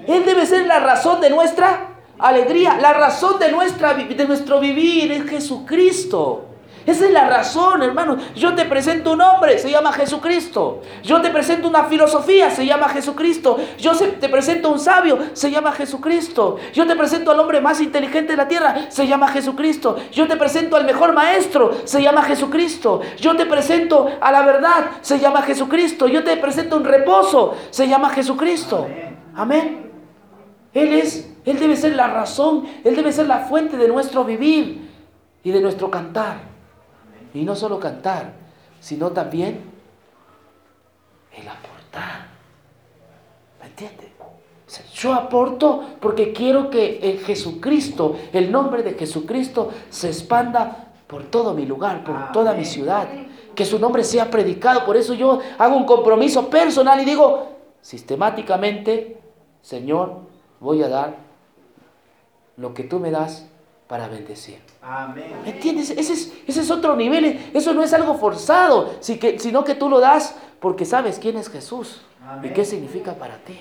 Él 0.06 0.24
debe 0.24 0.46
ser 0.46 0.66
la 0.66 0.80
razón 0.80 1.20
de 1.20 1.30
nuestra 1.30 1.95
alegría. 2.18 2.78
La 2.80 2.92
razón 2.92 3.38
de, 3.38 3.50
nuestra, 3.50 3.94
de 3.94 4.26
nuestro 4.26 4.60
vivir 4.60 5.12
es 5.12 5.28
Jesucristo. 5.28 6.46
Esa 6.86 7.06
es 7.06 7.12
la 7.12 7.28
razón, 7.28 7.82
hermano. 7.82 8.16
Yo 8.36 8.54
te 8.54 8.64
presento 8.64 9.12
un 9.12 9.20
hombre, 9.20 9.58
se 9.58 9.68
llama 9.68 9.92
Jesucristo. 9.92 10.82
Yo 11.02 11.20
te 11.20 11.30
presento 11.30 11.66
una 11.68 11.84
filosofía, 11.84 12.48
se 12.50 12.64
llama 12.64 12.88
Jesucristo. 12.88 13.58
Yo 13.76 13.92
te 13.92 14.28
presento 14.28 14.70
un 14.70 14.78
sabio, 14.78 15.18
se 15.32 15.50
llama 15.50 15.72
Jesucristo. 15.72 16.58
Yo 16.72 16.86
te 16.86 16.94
presento 16.94 17.32
al 17.32 17.40
hombre 17.40 17.60
más 17.60 17.80
inteligente 17.80 18.32
de 18.32 18.36
la 18.36 18.46
tierra, 18.46 18.86
se 18.88 19.04
llama 19.04 19.26
Jesucristo. 19.28 19.96
Yo 20.12 20.28
te 20.28 20.36
presento 20.36 20.76
al 20.76 20.84
mejor 20.84 21.12
maestro, 21.12 21.72
se 21.84 22.00
llama 22.00 22.22
Jesucristo. 22.22 23.00
Yo 23.18 23.34
te 23.34 23.46
presento 23.46 24.08
a 24.20 24.30
la 24.30 24.42
verdad, 24.42 24.90
se 25.00 25.18
llama 25.18 25.42
Jesucristo. 25.42 26.06
Yo 26.06 26.22
te 26.22 26.36
presento 26.36 26.76
un 26.76 26.84
reposo, 26.84 27.56
se 27.70 27.88
llama 27.88 28.10
Jesucristo. 28.10 28.86
Amén. 29.34 29.85
Él 30.76 30.92
es, 30.92 31.26
Él 31.46 31.58
debe 31.58 31.74
ser 31.74 31.96
la 31.96 32.08
razón, 32.08 32.66
Él 32.84 32.94
debe 32.94 33.10
ser 33.10 33.26
la 33.26 33.40
fuente 33.40 33.78
de 33.78 33.88
nuestro 33.88 34.24
vivir 34.24 34.90
y 35.42 35.50
de 35.50 35.58
nuestro 35.58 35.90
cantar. 35.90 36.40
Y 37.32 37.44
no 37.44 37.56
solo 37.56 37.80
cantar, 37.80 38.34
sino 38.78 39.10
también 39.10 39.62
el 41.34 41.48
aportar. 41.48 42.26
¿Me 43.58 43.66
entiende? 43.68 44.12
yo 44.94 45.14
aporto 45.14 45.82
porque 46.00 46.32
quiero 46.32 46.68
que 46.68 46.98
el 46.98 47.20
Jesucristo, 47.20 48.16
el 48.32 48.50
nombre 48.52 48.82
de 48.82 48.94
Jesucristo, 48.94 49.70
se 49.88 50.08
expanda 50.08 50.88
por 51.06 51.22
todo 51.24 51.54
mi 51.54 51.64
lugar, 51.64 52.04
por 52.04 52.32
toda 52.32 52.52
mi 52.52 52.66
ciudad. 52.66 53.08
Que 53.54 53.64
su 53.64 53.78
nombre 53.78 54.04
sea 54.04 54.30
predicado. 54.30 54.84
Por 54.84 54.96
eso 54.98 55.14
yo 55.14 55.40
hago 55.56 55.76
un 55.76 55.86
compromiso 55.86 56.50
personal 56.50 57.00
y 57.00 57.06
digo, 57.06 57.46
sistemáticamente, 57.80 59.22
Señor, 59.62 60.35
voy 60.60 60.82
a 60.82 60.88
dar 60.88 61.16
lo 62.56 62.74
que 62.74 62.84
tú 62.84 62.98
me 62.98 63.10
das 63.10 63.46
para 63.86 64.08
bendecir. 64.08 64.58
¿Me 65.44 65.50
entiendes? 65.50 65.90
Ese 65.90 66.12
es, 66.12 66.32
ese 66.46 66.60
es, 66.60 66.70
otro 66.70 66.96
nivel. 66.96 67.50
Eso 67.54 67.72
no 67.74 67.82
es 67.82 67.92
algo 67.92 68.14
forzado, 68.14 68.94
sino 69.00 69.64
que 69.64 69.74
tú 69.74 69.88
lo 69.88 70.00
das 70.00 70.36
porque 70.60 70.84
sabes 70.84 71.18
quién 71.18 71.36
es 71.36 71.48
Jesús 71.48 72.02
y 72.42 72.48
qué 72.50 72.64
significa 72.64 73.14
para 73.14 73.38
ti. 73.38 73.58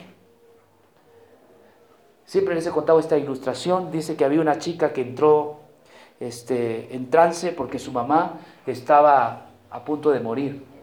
Siempre 2.25 2.55
les 2.55 2.65
he 2.65 2.71
contado 2.71 2.99
esta 2.99 3.17
ilustración. 3.17 3.91
Dice 3.91 4.15
que 4.15 4.25
había 4.25 4.41
una 4.41 4.57
chica 4.57 4.91
que 4.93 5.01
entró 5.01 5.59
este, 6.19 6.95
en 6.95 7.09
trance 7.09 7.51
porque 7.51 7.77
su 7.77 7.91
mamá 7.91 8.39
estaba 8.65 9.47
a 9.69 9.85
punto 9.85 10.09
de 10.09 10.19
morir. 10.19 10.74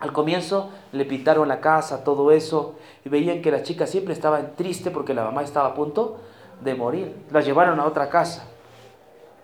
Al 0.00 0.12
comienzo 0.12 0.70
le 0.92 1.04
pintaron 1.04 1.46
la 1.46 1.60
casa, 1.60 2.04
todo 2.04 2.32
eso, 2.32 2.76
y 3.04 3.10
veían 3.10 3.42
que 3.42 3.50
la 3.50 3.62
chica 3.62 3.86
siempre 3.86 4.14
estaba 4.14 4.40
triste 4.56 4.90
porque 4.90 5.12
la 5.12 5.24
mamá 5.24 5.42
estaba 5.42 5.68
a 5.68 5.74
punto 5.74 6.18
de 6.62 6.74
morir. 6.74 7.14
La 7.30 7.42
llevaron 7.42 7.78
a 7.78 7.86
otra 7.86 8.08
casa. 8.08 8.46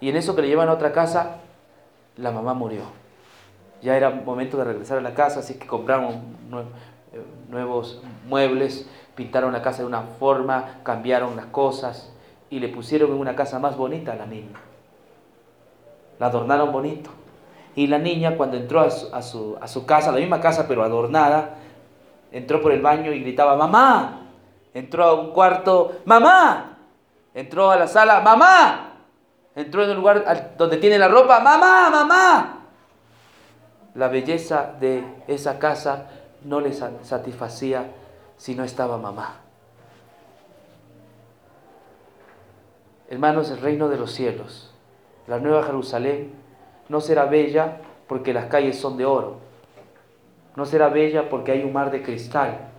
Y 0.00 0.08
en 0.08 0.16
eso 0.16 0.34
que 0.34 0.42
le 0.42 0.48
llevan 0.48 0.70
a 0.70 0.72
otra 0.72 0.92
casa, 0.92 1.36
la 2.16 2.30
mamá 2.30 2.54
murió. 2.54 2.82
Ya 3.82 3.96
era 3.96 4.10
momento 4.10 4.56
de 4.56 4.64
regresar 4.64 4.96
a 4.98 5.02
la 5.02 5.14
casa, 5.14 5.40
así 5.40 5.54
que 5.54 5.66
compraron 5.66 6.14
eh, 7.12 7.22
nuevos 7.50 8.02
muebles, 8.26 8.88
pintaron 9.14 9.52
la 9.52 9.60
casa 9.60 9.82
de 9.82 9.88
una 9.88 10.02
forma, 10.02 10.80
cambiaron 10.82 11.36
las 11.36 11.46
cosas 11.46 12.12
y 12.48 12.60
le 12.60 12.68
pusieron 12.68 13.12
una 13.12 13.36
casa 13.36 13.58
más 13.58 13.76
bonita 13.76 14.12
a 14.12 14.16
la 14.16 14.26
niña. 14.26 14.58
La 16.18 16.26
adornaron 16.26 16.72
bonito. 16.72 17.10
Y 17.76 17.86
la 17.86 17.98
niña 17.98 18.36
cuando 18.36 18.56
entró 18.56 18.80
a 18.80 18.90
su, 18.90 19.14
a 19.14 19.22
su, 19.22 19.56
a 19.60 19.68
su 19.68 19.86
casa, 19.86 20.10
la 20.10 20.18
misma 20.18 20.40
casa 20.40 20.66
pero 20.66 20.82
adornada, 20.82 21.56
entró 22.32 22.60
por 22.60 22.72
el 22.72 22.80
baño 22.80 23.12
y 23.12 23.20
gritaba, 23.20 23.54
mamá. 23.54 24.22
Entró 24.74 25.04
a 25.04 25.14
un 25.14 25.30
cuarto, 25.32 26.00
mamá. 26.06 26.78
Entró 27.34 27.70
a 27.70 27.76
la 27.76 27.86
sala, 27.86 28.20
mamá. 28.20 28.94
Entró 29.54 29.84
en 29.84 29.90
un 29.90 29.96
lugar 29.96 30.54
donde 30.56 30.78
tiene 30.78 30.98
la 30.98 31.08
ropa, 31.08 31.38
mamá, 31.40 31.90
mamá. 31.90 32.60
La 33.94 34.08
belleza 34.08 34.74
de 34.80 35.04
esa 35.28 35.58
casa 35.58 36.08
no 36.44 36.60
le 36.60 36.72
satisfacía 36.72 37.90
si 38.36 38.54
no 38.54 38.64
estaba 38.64 38.98
mamá. 38.98 39.40
Hermanos, 43.08 43.50
el 43.50 43.60
reino 43.60 43.88
de 43.88 43.96
los 43.98 44.12
cielos, 44.12 44.72
la 45.26 45.38
nueva 45.38 45.62
Jerusalén, 45.62 46.45
no 46.88 47.00
será 47.00 47.24
bella 47.26 47.78
porque 48.06 48.32
las 48.32 48.46
calles 48.46 48.78
son 48.78 48.96
de 48.96 49.04
oro. 49.04 49.38
No 50.54 50.64
será 50.64 50.88
bella 50.88 51.28
porque 51.28 51.52
hay 51.52 51.62
un 51.62 51.72
mar 51.72 51.90
de 51.90 52.02
cristal. 52.02 52.70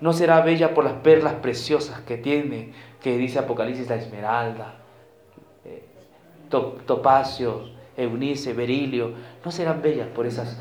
No 0.00 0.12
será 0.12 0.40
bella 0.40 0.74
por 0.74 0.84
las 0.84 0.94
perlas 0.94 1.34
preciosas 1.34 2.00
que 2.00 2.16
tiene, 2.16 2.72
que 3.00 3.16
dice 3.16 3.38
Apocalipsis 3.38 3.88
la 3.88 3.96
esmeralda, 3.96 4.74
topacio, 6.86 7.70
eunice, 7.96 8.52
berilio, 8.52 9.12
no 9.44 9.50
serán 9.50 9.80
bellas 9.80 10.08
por 10.08 10.26
esas 10.26 10.58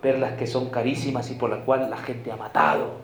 perlas 0.00 0.34
que 0.34 0.46
son 0.46 0.70
carísimas 0.70 1.30
y 1.30 1.34
por 1.34 1.50
las 1.50 1.60
cuales 1.64 1.88
la 1.90 1.98
gente 1.98 2.30
ha 2.32 2.36
matado. 2.36 3.00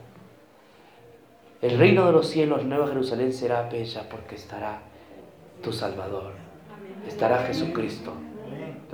El 1.62 1.78
reino 1.78 2.07
de 2.07 2.12
los 2.12 2.28
cielos, 2.28 2.64
Nueva 2.64 2.88
Jerusalén, 2.88 3.32
será 3.32 3.68
bella 3.68 4.09
porque 4.09 4.34
estará 4.34 4.80
tu 5.62 5.72
Salvador. 5.72 6.32
Estará 7.07 7.38
Jesucristo, 7.44 8.12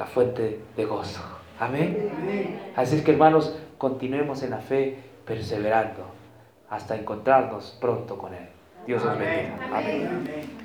la 0.03 0.07
fuente 0.07 0.61
de 0.76 0.84
gozo. 0.84 1.20
Amén. 1.61 2.11
Así 2.74 2.96
es 2.96 3.03
que 3.03 3.12
hermanos, 3.12 3.57
continuemos 3.78 4.42
en 4.42 4.50
la 4.50 4.59
fe, 4.59 4.98
perseverando, 5.24 6.07
hasta 6.68 6.96
encontrarnos 6.96 7.78
pronto 7.80 8.18
con 8.18 8.34
Él. 8.34 8.48
Dios 8.84 9.05
os 9.05 9.16
bendiga. 9.16 9.61
Amén. 9.72 10.61